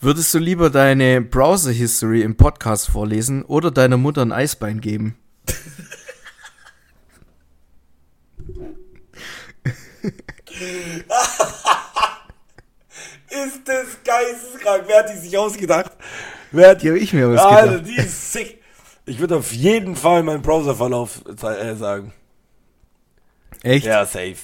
[0.00, 5.16] würdest du lieber deine Browser-History im Podcast vorlesen oder deiner Mutter ein Eisbein geben?
[13.30, 14.84] Ist das geisteskrank.
[14.86, 15.92] Wer hat die sich ausgedacht?
[16.50, 17.86] Wer hat Die habe ich mir ausgedacht.
[17.86, 18.62] die ist sick.
[19.04, 22.12] Ich würde auf jeden Fall meinen Browserverlauf äh, sagen.
[23.62, 23.86] Echt?
[23.86, 24.36] Ja, safe.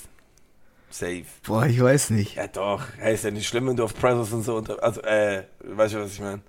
[0.91, 1.25] Safe.
[1.47, 2.37] Boah, ich weiß nicht.
[2.37, 4.83] Ja doch, hey, ist ja nicht schlimm, wenn du auf Browsers und so unter.
[4.83, 6.41] Also, äh, weißt du, was ich meine?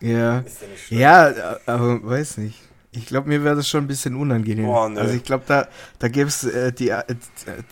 [0.00, 0.38] Ja.
[0.40, 1.00] Ist ja nicht schlimm.
[1.00, 2.60] Ja, aber weiß nicht.
[2.96, 4.66] Ich glaube, mir wäre das schon ein bisschen unangenehm.
[4.66, 4.90] Boah.
[4.96, 7.04] Also ich glaube, da, da gäbe es äh, die, äh,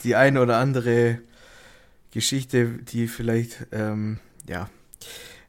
[0.03, 1.21] die eine oder andere
[2.11, 4.69] Geschichte, die vielleicht, ähm, ja.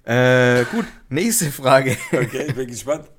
[0.04, 1.98] Äh, gut, nächste Frage.
[2.12, 3.10] Okay, ich bin gespannt.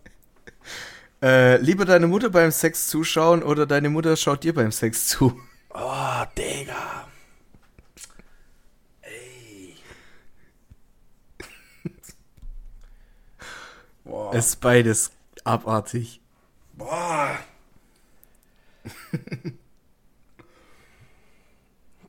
[1.23, 5.39] Äh, lieber deine Mutter beim Sex zuschauen oder deine Mutter schaut dir beim Sex zu?
[5.71, 7.09] Oh, Digga.
[9.03, 9.75] Ey.
[14.05, 14.35] Boah.
[14.35, 15.11] Es ist beides
[15.45, 16.21] abartig.
[16.77, 17.39] Boah.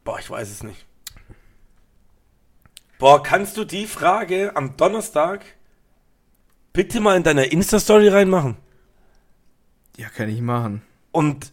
[0.04, 0.86] Boah, ich weiß es nicht.
[3.00, 5.46] Boah, kannst du die Frage am Donnerstag
[6.74, 8.58] bitte mal in deiner Insta-Story reinmachen?
[9.98, 10.82] Ja, kann ich machen.
[11.12, 11.52] Und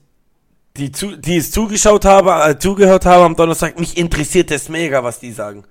[0.77, 5.21] die, die es zugeschaut habe, äh, zugehört habe am Donnerstag, mich interessiert es mega, was
[5.21, 5.65] die sagen.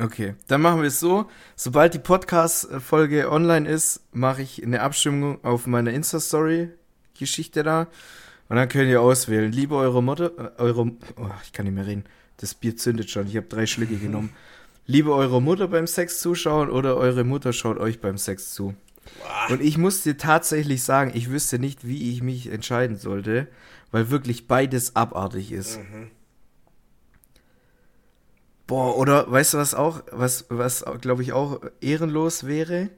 [0.00, 1.26] Okay, dann machen wir es so.
[1.56, 7.86] Sobald die Podcast-Folge online ist, mache ich eine Abstimmung auf meiner Insta-Story-Geschichte da.
[8.48, 9.52] Und dann könnt ihr auswählen.
[9.52, 12.04] Liebe eure Mutter, äh, eure, oh, ich kann nicht mehr reden.
[12.38, 13.26] Das Bier zündet schon.
[13.26, 14.30] Ich habe drei Schlücke genommen.
[14.86, 18.74] Liebe eure Mutter beim Sex zuschauen oder eure Mutter schaut euch beim Sex zu.
[19.50, 23.48] Und ich muss dir tatsächlich sagen, ich wüsste nicht, wie ich mich entscheiden sollte,
[23.90, 25.78] weil wirklich beides abartig ist.
[28.70, 32.88] Boah, oder weißt du, was auch, was, was glaube ich auch ehrenlos wäre?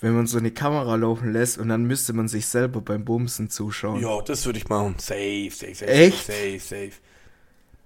[0.00, 3.48] Wenn man so eine Kamera laufen lässt und dann müsste man sich selber beim Bumsen
[3.48, 4.02] zuschauen.
[4.02, 4.96] Ja, das würde ich machen.
[4.98, 5.86] Safe, safe, safe.
[5.86, 6.26] Echt?
[6.26, 6.92] Safe, safe.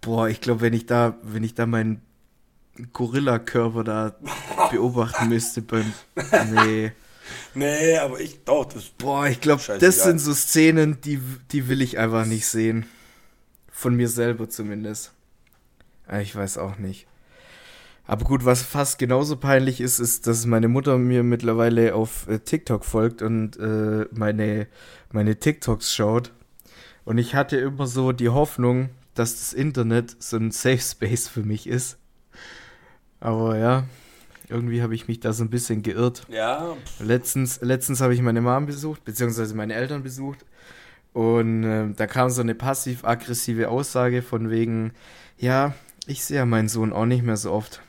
[0.00, 2.02] Boah, ich glaube, wenn ich da, wenn ich da meinen
[2.92, 4.16] Gorilla-Körper da
[4.72, 5.92] beobachten müsste beim.
[6.52, 6.90] Nee.
[7.54, 8.86] Nee, aber ich, doch, das.
[8.98, 11.20] Boah, ich glaube, das sind so Szenen, die,
[11.52, 12.86] die will ich einfach nicht sehen.
[13.70, 15.12] Von mir selber zumindest.
[16.10, 17.06] Ah, Ich weiß auch nicht.
[18.06, 22.40] Aber gut, was fast genauso peinlich ist, ist, dass meine Mutter mir mittlerweile auf äh,
[22.40, 24.66] TikTok folgt und äh, meine,
[25.12, 26.32] meine TikToks schaut.
[27.04, 31.42] Und ich hatte immer so die Hoffnung, dass das Internet so ein Safe Space für
[31.44, 31.98] mich ist.
[33.20, 33.84] Aber ja,
[34.48, 36.26] irgendwie habe ich mich da so ein bisschen geirrt.
[36.28, 40.44] Ja, Letztens, letztens habe ich meine Mom besucht, beziehungsweise meine Eltern besucht.
[41.12, 44.92] Und äh, da kam so eine passiv-aggressive Aussage von wegen,
[45.38, 45.74] ja,
[46.10, 47.80] ich sehe ja meinen Sohn auch nicht mehr so oft.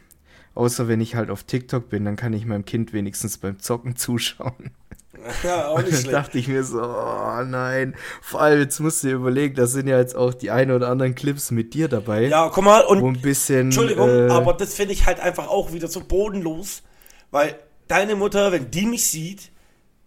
[0.54, 3.96] Außer wenn ich halt auf TikTok bin, dann kann ich meinem Kind wenigstens beim Zocken
[3.96, 4.72] zuschauen.
[5.44, 6.14] ja, auch nicht schlecht.
[6.14, 7.96] dachte ich mir so, oh nein.
[8.22, 10.90] Vor allem, jetzt musst du dir überlegen, da sind ja jetzt auch die ein oder
[10.90, 12.28] anderen Clips mit dir dabei.
[12.28, 13.68] Ja, guck mal, und wo ein bisschen.
[13.68, 16.84] Entschuldigung, äh, aber das finde ich halt einfach auch wieder so bodenlos,
[17.32, 17.56] weil
[17.88, 19.52] deine Mutter, wenn die mich sieht,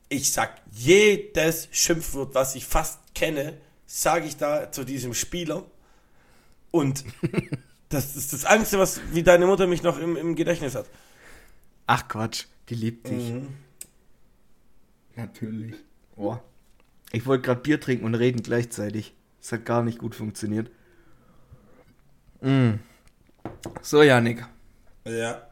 [0.09, 3.55] ich sag jedes Schimpfwort, was ich fast kenne,
[3.87, 5.65] sage ich da zu diesem Spieler.
[6.71, 7.05] Und
[7.95, 10.87] das ist das Einzige, was wie deine Mutter mich noch im, im Gedächtnis hat.
[11.87, 13.33] Ach Quatsch, die liebt dich.
[13.33, 13.49] Mhm.
[15.17, 15.75] Natürlich.
[16.17, 16.43] Boah.
[17.13, 19.15] Ich wollte gerade Bier trinken und reden gleichzeitig.
[19.41, 20.71] Das hat gar nicht gut funktioniert.
[22.41, 22.73] Mm.
[23.83, 24.45] So, Janik,
[25.05, 25.43] Ja.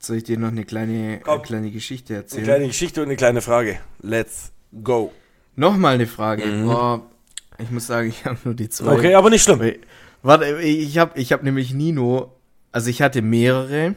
[0.00, 1.34] soll ich dir noch eine kleine, Komm.
[1.34, 2.44] eine kleine Geschichte Eine erzählen?
[2.44, 3.80] kleine Geschichte und eine kleine Frage.
[4.00, 4.52] Let's
[4.82, 5.12] go.
[5.56, 6.44] Nochmal eine Frage.
[6.44, 6.66] Mhm.
[6.66, 7.06] Boah,
[7.58, 8.94] ich muss sagen, ich habe nur die zwei.
[8.94, 9.60] Okay, aber nicht schlimm.
[10.22, 12.34] Warte, ich habe ich hab nämlich Nino,
[12.72, 13.94] also ich hatte mehrere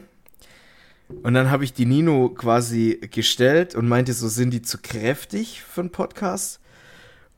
[1.22, 5.62] und dann habe ich die Nino quasi gestellt und meinte, so sind die zu kräftig
[5.62, 6.60] für einen Podcast.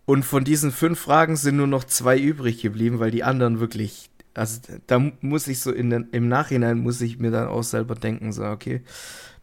[0.07, 4.11] Und von diesen fünf Fragen sind nur noch zwei übrig geblieben, weil die anderen wirklich,
[4.35, 7.95] also da muss ich so in den, im Nachhinein muss ich mir dann auch selber
[7.95, 8.83] denken, so okay,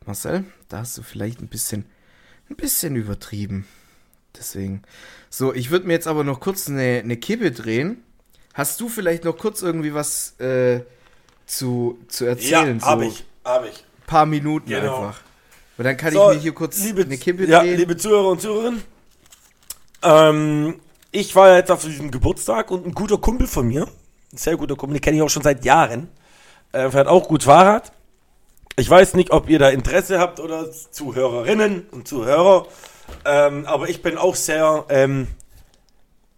[0.05, 1.85] Marcel, da hast du vielleicht ein bisschen,
[2.49, 3.65] ein bisschen übertrieben.
[4.37, 4.83] Deswegen.
[5.29, 7.97] So, ich würde mir jetzt aber noch kurz eine, eine Kippe drehen.
[8.53, 10.81] Hast du vielleicht noch kurz irgendwie was äh,
[11.45, 12.79] zu, zu erzählen?
[12.79, 13.83] Ja, habe so ich, habe ich.
[14.07, 15.05] paar Minuten Genau.
[15.07, 15.21] einfach.
[15.77, 17.77] Und dann kann So, ich mir hier kurz liebe, eine Kippe ja, drehen.
[17.77, 18.83] liebe Zuhörer und Zuhörerinnen,
[20.03, 20.79] ähm,
[21.11, 23.83] ich war ja jetzt auf diesem Geburtstag und ein guter Kumpel von mir,
[24.33, 26.09] ein sehr guter Kumpel, den kenne ich auch schon seit Jahren,
[26.71, 27.91] äh, fährt auch gut Fahrrad.
[28.77, 32.67] Ich weiß nicht, ob ihr da Interesse habt oder Zuhörerinnen und Zuhörer,
[33.25, 35.27] ähm, aber ich bin auch sehr ähm,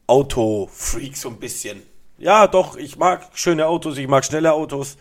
[0.08, 1.82] Auto-Freak so ein bisschen.
[2.24, 4.96] Ja, doch, ich mag schöne Autos, ich mag schnelle Autos.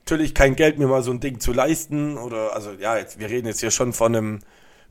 [0.00, 2.16] Natürlich kein Geld, mir mal so ein Ding zu leisten.
[2.16, 4.38] Oder, also, ja, jetzt, wir reden jetzt hier schon von einem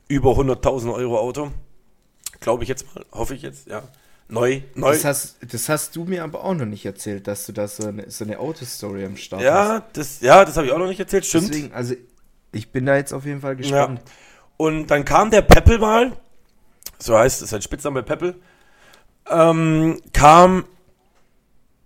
[0.06, 1.50] über 100.000 Euro Auto.
[2.38, 3.82] Glaube ich jetzt mal, hoffe ich jetzt, ja.
[4.28, 4.92] Neu, neu.
[4.92, 7.88] das, hast, das hast du mir aber auch noch nicht erzählt, dass du da so
[7.88, 9.46] eine, so eine Autostory am Start hast.
[9.46, 11.50] ja, das, ja, das habe ich auch noch nicht erzählt, stimmt.
[11.50, 11.94] Deswegen, also
[12.52, 14.00] ich bin da jetzt auf jeden Fall gespannt.
[14.56, 16.12] Und dann kam der Peppel mal,
[16.98, 18.36] so heißt es, sein Spitzname Peppel,
[19.28, 20.64] ähm, kam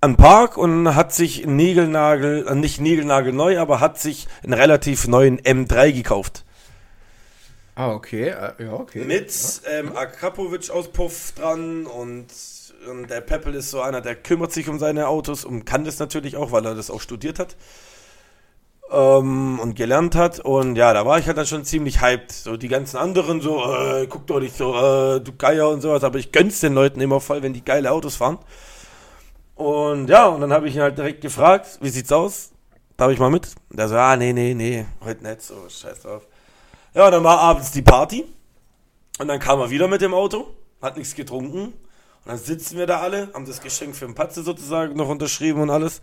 [0.00, 4.52] an Park und hat sich einen Nigelnagel, äh, nicht Nigelnagel neu, aber hat sich einen
[4.52, 6.44] relativ neuen M3 gekauft.
[7.74, 8.28] Ah, okay.
[8.28, 9.04] äh, Ja, okay.
[9.04, 9.32] Mit
[9.70, 12.26] ähm, Akrapovic-Auspuff dran und,
[12.90, 15.98] und der Peppel ist so einer, der kümmert sich um seine Autos und kann das
[15.98, 17.56] natürlich auch, weil er das auch studiert hat
[18.90, 20.40] ähm, und gelernt hat.
[20.40, 22.32] Und ja, da war ich halt dann schon ziemlich hyped.
[22.32, 26.04] So die ganzen anderen so, äh, guck doch nicht so, äh, du Geier und sowas,
[26.04, 28.38] aber ich gönn's den Leuten immer voll, wenn die geile Autos fahren.
[29.56, 32.50] Und ja, und dann habe ich ihn halt direkt gefragt, wie sieht's aus?
[32.98, 33.54] Darf ich mal mit?
[33.70, 36.26] Und der so, ah, nee, nee, nee, heute nicht, so, scheiß drauf.
[36.94, 38.26] Ja, dann war abends die Party.
[39.18, 40.46] Und dann kam er wieder mit dem Auto,
[40.82, 41.68] hat nichts getrunken.
[41.68, 41.72] Und
[42.26, 45.70] dann sitzen wir da alle, haben das Geschenk für den Patze sozusagen noch unterschrieben und
[45.70, 46.02] alles.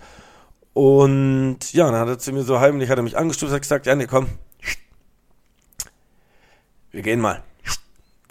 [0.74, 3.86] Und ja, dann hat er zu mir so heimlich, hat er mich angestoßen, hat gesagt,
[3.86, 4.28] ja, nee, komm.
[6.90, 7.44] Wir gehen mal.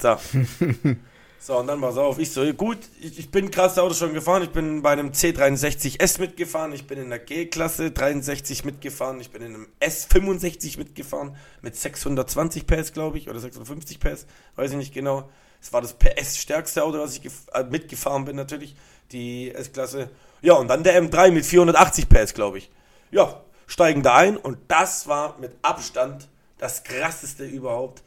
[0.00, 0.16] So.
[1.44, 4.44] So, und dann pass auf, ich so, gut, ich, ich bin krasse Autos schon gefahren,
[4.44, 9.42] ich bin bei einem C63S mitgefahren, ich bin in der G-Klasse 63 mitgefahren, ich bin
[9.42, 14.94] in einem S65 mitgefahren, mit 620 PS, glaube ich, oder 650 PS, weiß ich nicht
[14.94, 15.28] genau.
[15.60, 18.76] Es war das PS-stärkste Auto, was ich äh, mitgefahren bin, natürlich,
[19.10, 20.10] die S-Klasse.
[20.42, 22.70] Ja, und dann der M3 mit 480 PS, glaube ich.
[23.10, 26.28] Ja, steigen da ein und das war mit Abstand
[26.58, 28.04] das krasseste überhaupt.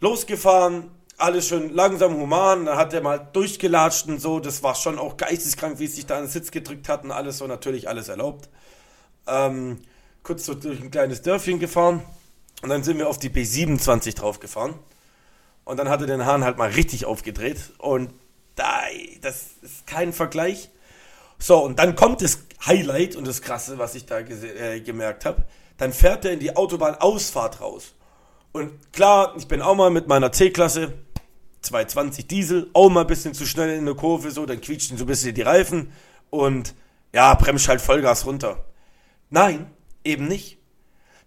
[0.00, 0.90] Losgefahren,
[1.22, 5.16] alles schön langsam human, dann hat er mal durchgelatscht und so, das war schon auch
[5.16, 8.08] geisteskrank, wie es sich da an den Sitz gedrückt hat und alles so, natürlich alles
[8.08, 8.48] erlaubt.
[9.26, 9.78] Ähm,
[10.22, 12.02] kurz so durch ein kleines Dörfchen gefahren
[12.62, 14.74] und dann sind wir auf die B27 drauf gefahren
[15.64, 18.12] und dann hat er den Hahn halt mal richtig aufgedreht und
[18.56, 18.80] da,
[19.20, 20.70] das ist kein Vergleich.
[21.38, 25.44] So, und dann kommt das Highlight und das Krasse, was ich da äh, gemerkt habe.
[25.78, 27.94] Dann fährt er in die Autobahnausfahrt raus.
[28.52, 30.92] Und klar, ich bin auch mal mit meiner C-Klasse
[31.62, 35.04] 220 Diesel, auch mal ein bisschen zu schnell in der Kurve, so, dann quietschen so
[35.04, 35.92] ein bisschen die Reifen
[36.30, 36.74] und
[37.12, 38.64] ja, bremst halt Vollgas runter.
[39.30, 39.70] Nein,
[40.04, 40.58] eben nicht.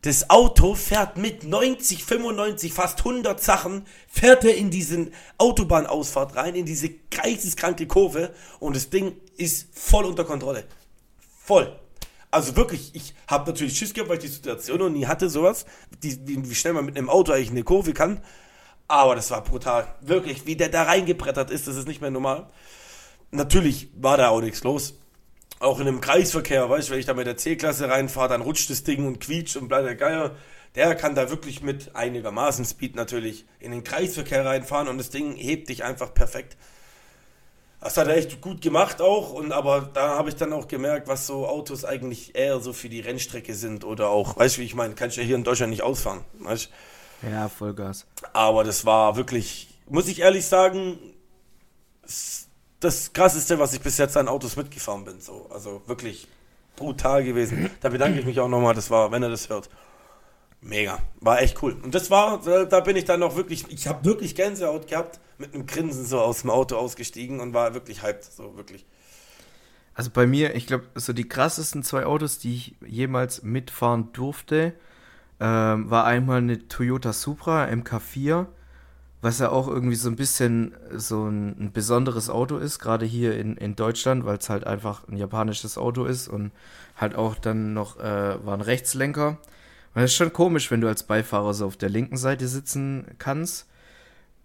[0.01, 6.53] Das Auto fährt mit 90, 95, fast 100 Sachen, fährt er in diesen Autobahnausfahrt rein,
[6.53, 10.65] in diese geisteskranke Kurve und das Ding ist voll unter Kontrolle.
[11.43, 11.79] Voll.
[12.29, 15.65] Also wirklich, ich habe natürlich Schiss gehabt, weil ich die Situation noch nie hatte, sowas,
[16.03, 18.21] die, wie, schnell man mit einem Auto eigentlich in eine Kurve kann.
[18.87, 19.87] Aber das war brutal.
[20.01, 22.47] Wirklich, wie der da reingebrettert ist, das ist nicht mehr normal.
[23.31, 24.95] Natürlich war da auch nichts los.
[25.59, 28.69] Auch in einem Kreisverkehr, weißt du, wenn ich da mit der C-Klasse reinfahre, dann rutscht
[28.69, 30.35] das Ding und quietscht und bleibt der Geier.
[30.75, 35.35] Der kann da wirklich mit einigermaßen Speed natürlich in den Kreisverkehr reinfahren und das Ding
[35.35, 36.57] hebt dich einfach perfekt.
[37.79, 41.07] Das hat er echt gut gemacht auch, und aber da habe ich dann auch gemerkt,
[41.07, 44.65] was so Autos eigentlich eher so für die Rennstrecke sind oder auch, weißt du, wie
[44.65, 46.69] ich meine, kannst du ja hier in Deutschland nicht ausfahren, weißt
[47.29, 48.05] Ja, Vollgas.
[48.33, 50.97] Aber das war wirklich, muss ich ehrlich sagen,
[52.79, 56.27] das krasseste, was ich bis jetzt an Autos mitgefahren bin, so, also wirklich
[56.75, 57.69] brutal gewesen.
[57.81, 59.69] Da bedanke ich mich auch nochmal, das war, wenn er das hört.
[60.61, 61.77] Mega, war echt cool.
[61.83, 65.19] Und das war, da da bin ich dann noch wirklich, ich habe wirklich Gänsehaut gehabt,
[65.37, 68.85] mit einem Grinsen so aus dem Auto ausgestiegen und war wirklich hyped, so wirklich.
[69.93, 74.73] Also bei mir, ich glaube, so die krassesten zwei Autos, die ich jemals mitfahren durfte,
[75.39, 78.47] ähm, war einmal eine Toyota Supra MK4,
[79.21, 83.37] was ja auch irgendwie so ein bisschen so ein, ein besonderes Auto ist, gerade hier
[83.37, 86.51] in, in Deutschland, weil es halt einfach ein japanisches Auto ist und
[86.95, 89.29] halt auch dann noch äh, war ein Rechtslenker.
[89.29, 93.05] Und das ist schon komisch, wenn du als Beifahrer so auf der linken Seite sitzen
[93.17, 93.67] kannst.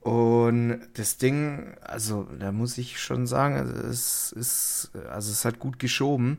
[0.01, 5.59] Und das Ding, also da muss ich schon sagen, also es ist, also es hat
[5.59, 6.38] gut geschoben.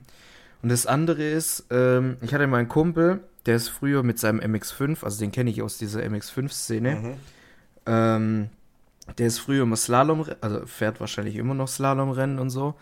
[0.63, 4.39] Und das andere ist, ähm, ich hatte mal einen Kumpel, der ist früher mit seinem
[4.39, 7.17] MX5, also den kenne ich aus dieser MX5-Szene,
[7.85, 8.49] ähm,
[9.17, 12.75] der ist früher immer Slalom, also fährt wahrscheinlich immer noch Slalomrennen und so.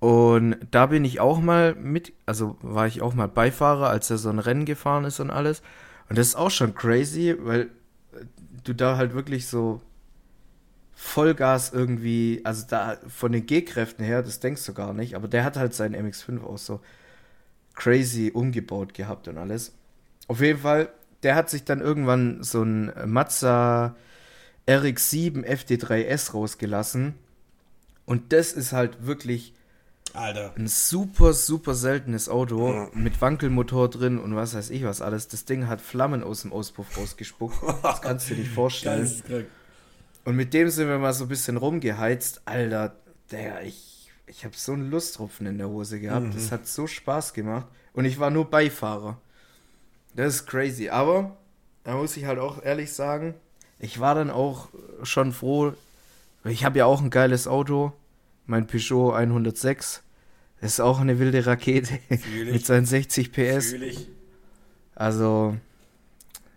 [0.00, 4.18] Und da bin ich auch mal mit, also war ich auch mal Beifahrer, als er
[4.18, 5.60] so ein Rennen gefahren ist und alles.
[6.08, 7.62] Und das ist auch schon crazy, weil
[8.12, 8.24] äh,
[8.64, 9.80] du da halt wirklich so
[10.94, 15.44] Vollgas irgendwie, also da von den G-Kräften her, das denkst du gar nicht, aber der
[15.44, 16.80] hat halt seinen MX5 auch so
[17.74, 19.72] crazy umgebaut gehabt und alles.
[20.28, 20.90] Auf jeden Fall,
[21.22, 23.96] der hat sich dann irgendwann so ein Mazda
[24.68, 27.14] RX-7 FD3S rausgelassen.
[28.04, 29.54] Und das ist halt wirklich
[30.14, 30.54] Alter.
[30.56, 35.28] ein super, super seltenes Auto mit Wankelmotor drin und was weiß ich was alles.
[35.28, 37.56] Das Ding hat Flammen aus dem Auspuff rausgespuckt.
[37.82, 39.10] Das kannst du dir nicht vorstellen.
[40.24, 42.42] Und mit dem sind wir mal so ein bisschen rumgeheizt.
[42.44, 42.96] Alter,
[43.30, 46.34] der, ich, ich habe so einen Lusttropfen in der Hose gehabt.
[46.34, 47.66] Das hat so Spaß gemacht.
[47.94, 49.18] Und ich war nur Beifahrer.
[50.18, 50.88] Das ist crazy.
[50.88, 51.36] Aber,
[51.84, 53.34] da muss ich halt auch ehrlich sagen,
[53.78, 54.68] ich war dann auch
[55.04, 55.74] schon froh.
[56.44, 57.92] Ich habe ja auch ein geiles Auto,
[58.46, 60.02] mein Peugeot 106.
[60.60, 62.00] Das ist auch eine wilde Rakete
[62.50, 63.74] mit seinen 60 PS.
[64.96, 65.56] Also,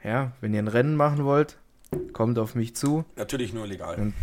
[0.04, 1.58] ja, wenn ihr ein Rennen machen wollt,
[2.14, 3.06] kommt auf mich zu.
[3.16, 3.96] Natürlich nur legal.
[3.98, 4.14] Und-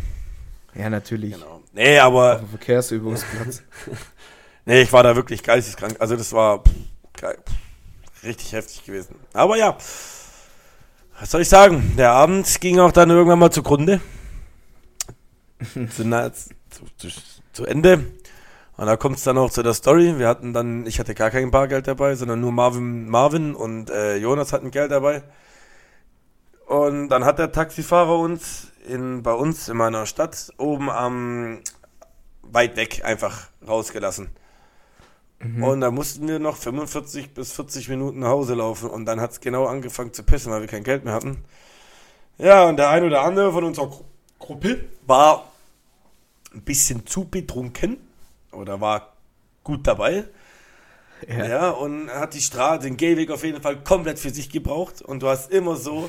[0.74, 1.34] Ja, natürlich.
[1.34, 1.62] Genau.
[1.72, 3.62] Nee, aber Auf dem Verkehrsübungsplatz.
[4.64, 5.96] Nee, ich war da wirklich geisteskrank.
[5.98, 6.74] Also das war pff,
[8.22, 9.16] richtig heftig gewesen.
[9.32, 9.76] Aber ja,
[11.20, 11.94] was soll ich sagen?
[11.96, 14.00] Der Abend ging auch dann irgendwann mal zugrunde.
[15.90, 16.50] zu, na, zu,
[16.96, 17.08] zu,
[17.52, 18.06] zu Ende.
[18.76, 20.18] Und da kommt es dann auch zu der Story.
[20.18, 24.16] Wir hatten dann, ich hatte gar kein Bargeld dabei, sondern nur Marvin, Marvin und äh,
[24.16, 25.24] Jonas hatten Geld dabei.
[26.66, 31.60] Und dann hat der Taxifahrer uns in, bei uns in meiner Stadt oben am
[32.42, 34.30] weit weg einfach rausgelassen.
[35.40, 39.30] Und da mussten wir noch 45 bis 40 Minuten nach Hause laufen und dann hat
[39.32, 41.44] es genau angefangen zu pissen, weil wir kein Geld mehr hatten.
[42.38, 44.04] Ja, und der ein oder andere von unserer Gru-
[44.40, 45.50] Gruppe war
[46.54, 47.98] ein bisschen zu betrunken
[48.50, 49.12] oder war
[49.62, 50.24] gut dabei.
[51.28, 51.46] Ja.
[51.46, 55.02] Ja, und hat die Straße, den Gehweg auf jeden Fall komplett für sich gebraucht.
[55.02, 56.08] Und du hast immer so,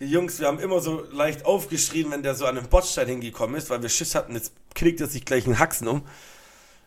[0.00, 3.56] die Jungs, wir haben immer so leicht aufgeschrien, wenn der so an einem Bordstein hingekommen
[3.56, 6.02] ist, weil wir Schiss hatten, jetzt knickt er sich gleich einen Haxen um.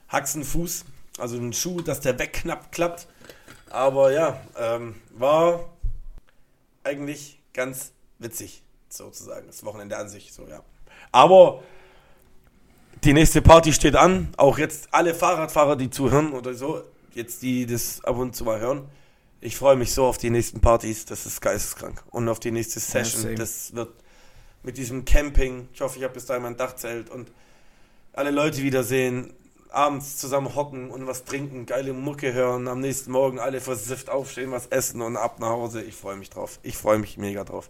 [0.10, 0.86] Haxenfuß,
[1.18, 3.08] also ein Schuh, dass der wegknappt, klappt.
[3.70, 5.70] Aber ja, ähm, war
[6.84, 10.64] eigentlich ganz witzig, sozusagen, das Wochenende an sich, so, ja.
[11.12, 11.64] Aber
[13.04, 14.34] die nächste Party steht an.
[14.38, 16.84] Auch jetzt alle Fahrradfahrer, die zuhören oder so,
[17.14, 18.88] jetzt die das ab und zu mal hören.
[19.40, 21.06] Ich freue mich so auf die nächsten Partys.
[21.06, 22.04] Das ist geisteskrank.
[22.12, 23.24] Und auf die nächste Session.
[23.24, 23.36] same.
[23.36, 23.90] das wird
[24.64, 25.68] mit diesem Camping.
[25.74, 27.32] Ich hoffe, ich habe bis dahin mein Dachzelt und
[28.14, 29.34] alle Leute wiedersehen.
[29.72, 32.68] Abends zusammen hocken und was trinken, geile Mucke hören.
[32.68, 35.82] Am nächsten Morgen alle versifft aufstehen, was essen und ab nach Hause.
[35.82, 36.60] Ich freue mich drauf.
[36.64, 37.70] Ich freue mich mega drauf.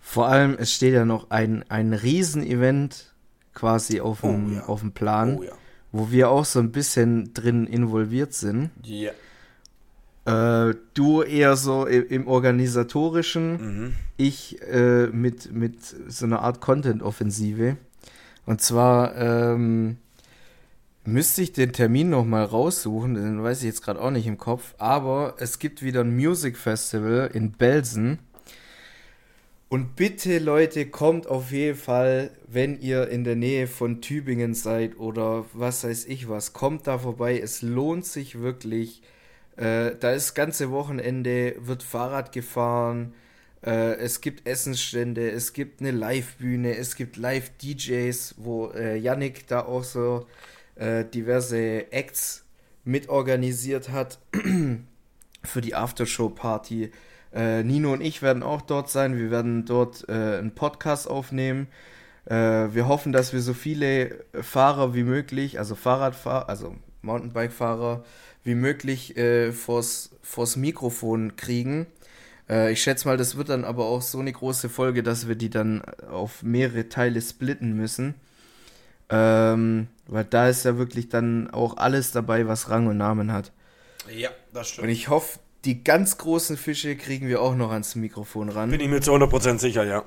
[0.00, 3.12] Vor allem, es steht ja noch ein, ein Riesen-Event
[3.54, 4.64] quasi auf dem, Oh, ja.
[4.66, 5.52] auf dem Plan, Oh ja.
[5.92, 8.70] wo wir auch so ein bisschen drin involviert sind.
[8.84, 9.10] Ja.
[10.26, 13.52] Äh, du eher so i- im organisatorischen,
[13.86, 13.94] Mhm.
[14.16, 17.76] ich äh, mit, mit so einer Art Content-Offensive.
[18.46, 19.96] Und zwar ähm,
[21.12, 24.38] müsste ich den Termin noch mal raussuchen, den weiß ich jetzt gerade auch nicht im
[24.38, 28.18] Kopf, aber es gibt wieder ein Music Festival in Belsen.
[29.68, 34.98] Und bitte Leute, kommt auf jeden Fall, wenn ihr in der Nähe von Tübingen seid
[34.98, 37.38] oder was weiß ich was, kommt da vorbei.
[37.38, 39.02] Es lohnt sich wirklich.
[39.56, 43.14] Äh, da ist das ganze Wochenende, wird Fahrrad gefahren,
[43.64, 49.60] äh, es gibt Essensstände, es gibt eine Live-Bühne, es gibt Live-DJs, wo äh, Yannick da
[49.66, 50.26] auch so
[50.80, 52.44] äh, diverse Acts
[52.84, 54.18] mitorganisiert hat
[55.44, 56.90] für die Aftershow-Party.
[57.32, 59.16] Äh, Nino und ich werden auch dort sein.
[59.16, 61.68] Wir werden dort äh, einen Podcast aufnehmen.
[62.24, 68.04] Äh, wir hoffen, dass wir so viele Fahrer wie möglich, also Fahrradfahrer, also Mountainbike-Fahrer
[68.42, 71.86] wie möglich äh, vors, vors Mikrofon kriegen.
[72.48, 75.34] Äh, ich schätze mal, das wird dann aber auch so eine große Folge, dass wir
[75.34, 78.14] die dann auf mehrere Teile splitten müssen.
[79.10, 83.52] Ähm, weil da ist ja wirklich dann auch alles dabei, was Rang und Namen hat.
[84.14, 84.86] Ja, das stimmt.
[84.86, 88.70] Und ich hoffe, die ganz großen Fische kriegen wir auch noch ans Mikrofon ran.
[88.70, 90.04] Bin ich mir zu 100% sicher, ja.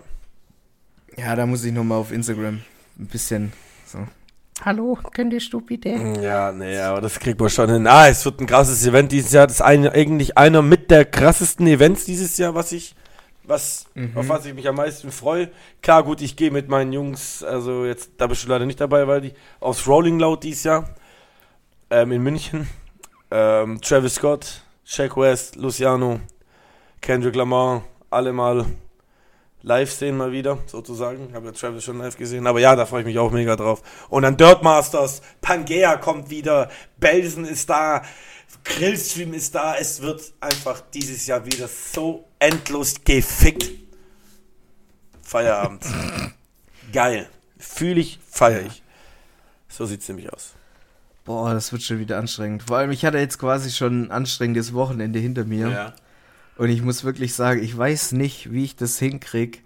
[1.17, 2.61] Ja, da muss ich nochmal auf Instagram
[2.97, 3.53] ein bisschen
[3.85, 3.99] so.
[4.63, 6.21] Hallo, könnt ihr stupide?
[6.21, 7.87] Ja, nee, aber das kriegt man schon hin.
[7.87, 9.47] Ah, es wird ein krasses Event dieses Jahr.
[9.47, 12.95] Das ist eine, eigentlich einer mit der krassesten Events dieses Jahr, was ich,
[13.45, 13.85] was,
[14.15, 15.49] auf was ich mich am meisten freue.
[15.81, 19.07] Klar, gut, ich gehe mit meinen Jungs, also jetzt, da bist du leider nicht dabei,
[19.07, 20.89] weil die aufs Rolling Loud dieses Jahr
[21.89, 22.67] ähm, in München.
[23.31, 26.19] Ähm, Travis Scott, Shaq West, Luciano,
[27.01, 28.65] Kendrick Lamar, alle mal
[29.63, 31.29] live sehen mal wieder, sozusagen.
[31.29, 32.45] Ich habe ja Travis schon live gesehen.
[32.45, 33.81] Aber ja, da freue ich mich auch mega drauf.
[34.09, 38.03] Und dann Dirt Masters, Pangea kommt wieder, Belsen ist da,
[38.63, 39.75] Grillstream ist da.
[39.75, 43.69] Es wird einfach dieses Jahr wieder so endlos gefickt.
[45.21, 45.83] Feierabend.
[46.93, 47.27] Geil.
[47.57, 48.83] Fühle ich, feiere ich.
[49.69, 50.53] So sieht's nämlich aus.
[51.25, 52.63] Boah, das wird schon wieder anstrengend.
[52.63, 55.93] Vor allem, ich hatte jetzt quasi schon ein anstrengendes Wochenende hinter mir.
[56.57, 59.59] Und ich muss wirklich sagen, ich weiß nicht, wie ich das hinkriege,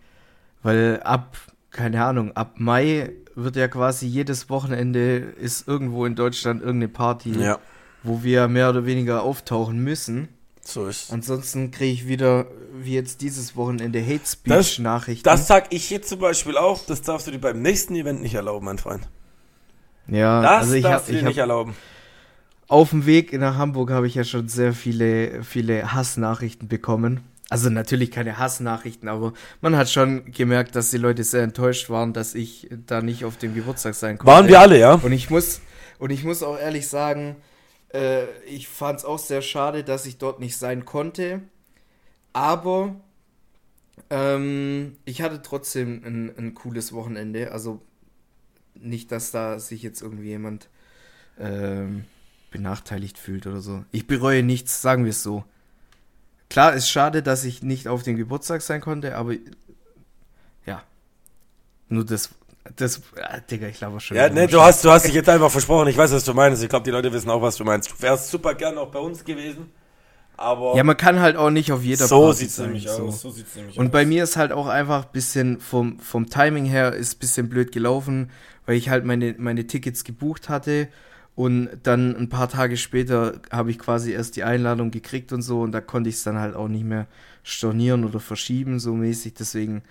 [0.64, 1.38] weil ab,
[1.72, 7.32] keine Ahnung, ab Mai wird ja quasi jedes Wochenende ist irgendwo in Deutschland irgendeine Party,
[7.32, 7.60] Ja,
[8.08, 10.30] wo wir mehr oder weniger auftauchen müssen.
[10.64, 12.48] so ist Ansonsten kriege ich wieder,
[12.82, 14.32] wie jetzt dieses Wochenende, Hate Das-
[14.70, 15.24] Speech-Nachrichten.
[15.24, 16.86] Das sag ich jetzt zum Beispiel auch.
[16.86, 19.08] Das darfst du dir beim nächsten Event nicht erlauben, mein Freund.
[20.08, 21.76] ja, Das also ich darfst du dir ich nicht erlauben.
[22.68, 27.22] auf dem Weg nach Hamburg habe ich ja schon sehr viele, viele Hassnachrichten bekommen.
[27.50, 29.32] Also natürlich keine Hassnachrichten, aber
[29.62, 33.38] man hat schon gemerkt, dass die Leute sehr enttäuscht waren, dass ich da nicht auf
[33.38, 34.34] dem Geburtstag sein konnte.
[34.34, 34.96] Waren wir alle, ja?
[34.96, 35.62] Und ich muss,
[35.98, 37.38] und ich muss auch ehrlich sagen,
[37.94, 41.42] äh, ich fand es auch sehr schade, dass ich dort nicht sein konnte.
[42.34, 42.96] Aber
[44.10, 47.52] ähm, ich hatte trotzdem ein, ein cooles Wochenende.
[47.52, 47.82] Also
[48.76, 50.70] nicht, dass da sich jetzt irgendwie jemand
[51.40, 52.06] ähm,
[52.52, 53.84] benachteiligt fühlt oder so.
[53.92, 55.44] Ich bereue nichts, sagen wir es so.
[56.50, 59.34] Klar, ist schade, dass ich nicht auf dem Geburtstag sein konnte, aber
[60.66, 60.84] ja.
[61.90, 62.30] Nur das,
[62.76, 64.18] das, ah, Digga, ich glaube schon.
[64.18, 65.88] Ja, ne, du hast, du hast dich jetzt einfach versprochen.
[65.88, 66.62] Ich weiß, was du meinst.
[66.64, 67.92] Ich glaube, die Leute wissen auch, was du meinst.
[67.92, 69.72] Du wärst super gern auch bei uns gewesen.
[70.40, 73.04] Aber Ja, man kann halt auch nicht auf jeder so Party sieht's sein, nämlich so.
[73.08, 73.22] aus.
[73.22, 73.92] So sieht's nämlich Und aus.
[73.92, 77.50] bei mir ist halt auch einfach ein bisschen vom, vom Timing her ist ein bisschen
[77.50, 78.30] blöd gelaufen,
[78.66, 80.90] weil ich halt meine, meine Tickets gebucht hatte
[81.36, 85.62] und dann ein paar Tage später habe ich quasi erst die Einladung gekriegt und so
[85.62, 87.08] und da konnte ich es dann halt auch nicht mehr
[87.44, 89.34] stornieren oder verschieben so mäßig.
[89.36, 89.82] Deswegen,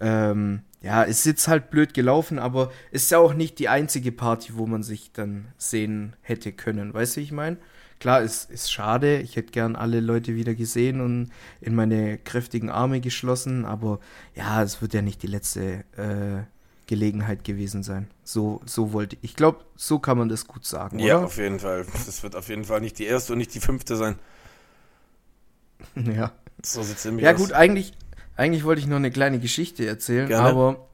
[0.00, 4.12] ähm, ja, es ist jetzt halt blöd gelaufen, aber ist ja auch nicht die einzige
[4.12, 6.94] Party, wo man sich dann sehen hätte können.
[6.94, 7.56] Weißt du, wie ich meine?
[7.98, 9.20] Klar, es ist schade.
[9.20, 11.30] Ich hätte gern alle Leute wieder gesehen und
[11.60, 14.00] in meine kräftigen Arme geschlossen, aber
[14.34, 16.44] ja, es wird ja nicht die letzte äh,
[16.86, 18.08] Gelegenheit gewesen sein.
[18.22, 19.30] So, so wollte ich.
[19.30, 21.26] Ich glaube, so kann man das gut sagen, ja, oder?
[21.26, 21.86] auf jeden Fall.
[22.06, 24.16] Das wird auf jeden Fall nicht die erste und nicht die fünfte sein.
[25.94, 26.32] Ja.
[26.62, 27.38] So sieht's nämlich Ja, aus.
[27.38, 27.92] gut, eigentlich,
[28.36, 30.48] eigentlich wollte ich noch eine kleine Geschichte erzählen, Gerne.
[30.48, 30.88] aber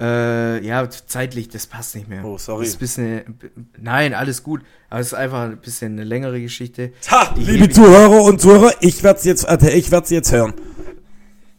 [0.00, 2.24] äh, ja, zeitlich, das passt nicht mehr.
[2.24, 2.64] Oh, sorry.
[2.64, 3.38] Das ist bisschen,
[3.78, 6.92] nein, alles gut, aber es ist einfach ein bisschen eine längere Geschichte.
[7.10, 10.54] Ha, Ich- liebe Zuhörer und Zuhörer, ich werde es jetzt, äh, ich werd's jetzt hören.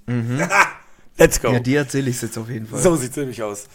[1.18, 1.52] Let's go.
[1.52, 2.80] Ja, dir erzähle ich es jetzt auf jeden Fall.
[2.82, 3.68] so sieht's nämlich aus.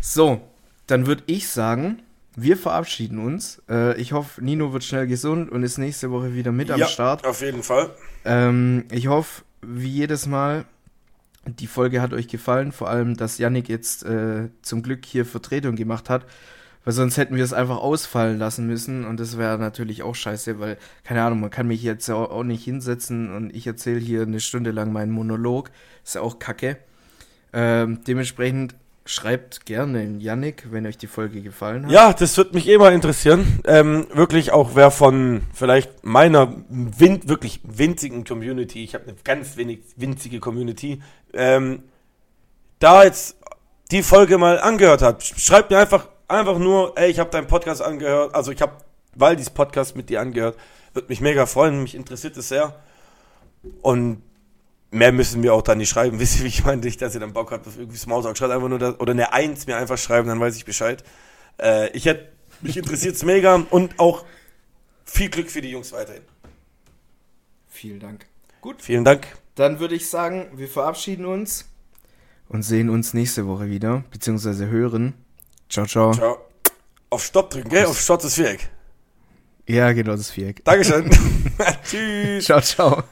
[0.00, 0.40] So,
[0.86, 2.02] dann würde ich sagen,
[2.36, 3.62] wir verabschieden uns.
[3.68, 6.86] Äh, ich hoffe, Nino wird schnell gesund und ist nächste Woche wieder mit am ja,
[6.88, 7.26] Start.
[7.26, 7.90] auf jeden Fall.
[8.24, 10.64] Ähm, ich hoffe, wie jedes Mal,
[11.46, 12.72] die Folge hat euch gefallen.
[12.72, 16.26] Vor allem, dass Yannick jetzt äh, zum Glück hier Vertretung gemacht hat.
[16.84, 19.04] Weil sonst hätten wir es einfach ausfallen lassen müssen.
[19.04, 22.64] Und das wäre natürlich auch scheiße, weil, keine Ahnung, man kann mich jetzt auch nicht
[22.64, 25.70] hinsetzen und ich erzähle hier eine Stunde lang meinen Monolog.
[26.04, 26.76] Ist ja auch kacke.
[27.54, 28.74] Ähm, dementsprechend
[29.06, 31.92] schreibt gerne in Yannick, wenn euch die Folge gefallen hat.
[31.92, 33.60] Ja, das wird mich eh mal interessieren.
[33.66, 39.56] Ähm, wirklich auch wer von vielleicht meiner win wirklich winzigen Community, ich habe eine ganz
[39.56, 41.02] wenig winzige Community,
[41.34, 41.82] ähm,
[42.78, 43.36] da jetzt
[43.90, 45.22] die Folge mal angehört hat.
[45.22, 48.72] Schreibt mir einfach einfach nur, ey, ich habe deinen Podcast angehört, also ich habe
[49.14, 50.56] Waldis Podcast mit dir angehört.
[50.94, 52.74] Würde mich mega freuen, mich interessiert es sehr.
[53.82, 54.22] Und
[54.94, 56.18] mehr müssen wir auch dann nicht schreiben.
[56.20, 56.80] Wisst ihr, wie ich meine?
[56.82, 58.36] Nicht, dass ihr dann Bock habt auf irgendwie Smalltalk.
[58.38, 61.04] Schreibt einfach nur das, oder eine Eins mir einfach schreiben, dann weiß ich Bescheid.
[61.60, 64.24] Äh, ich hätte, mich interessiert es mega und auch
[65.04, 66.22] viel Glück für die Jungs weiterhin.
[67.68, 68.26] Vielen Dank.
[68.60, 68.80] Gut.
[68.80, 69.26] Vielen Dank.
[69.56, 71.66] Dann würde ich sagen, wir verabschieden uns
[72.48, 75.14] und sehen uns nächste Woche wieder, beziehungsweise hören.
[75.68, 76.12] Ciao, ciao.
[76.12, 76.38] Ciao.
[77.10, 77.86] Auf Stopp drücken, gell?
[77.86, 78.68] Auf Stopp das Viereck.
[79.66, 80.64] Ja, genau, das Viereck.
[80.64, 81.10] Dankeschön.
[81.84, 82.44] Tschüss.
[82.44, 83.04] Ciao, ciao.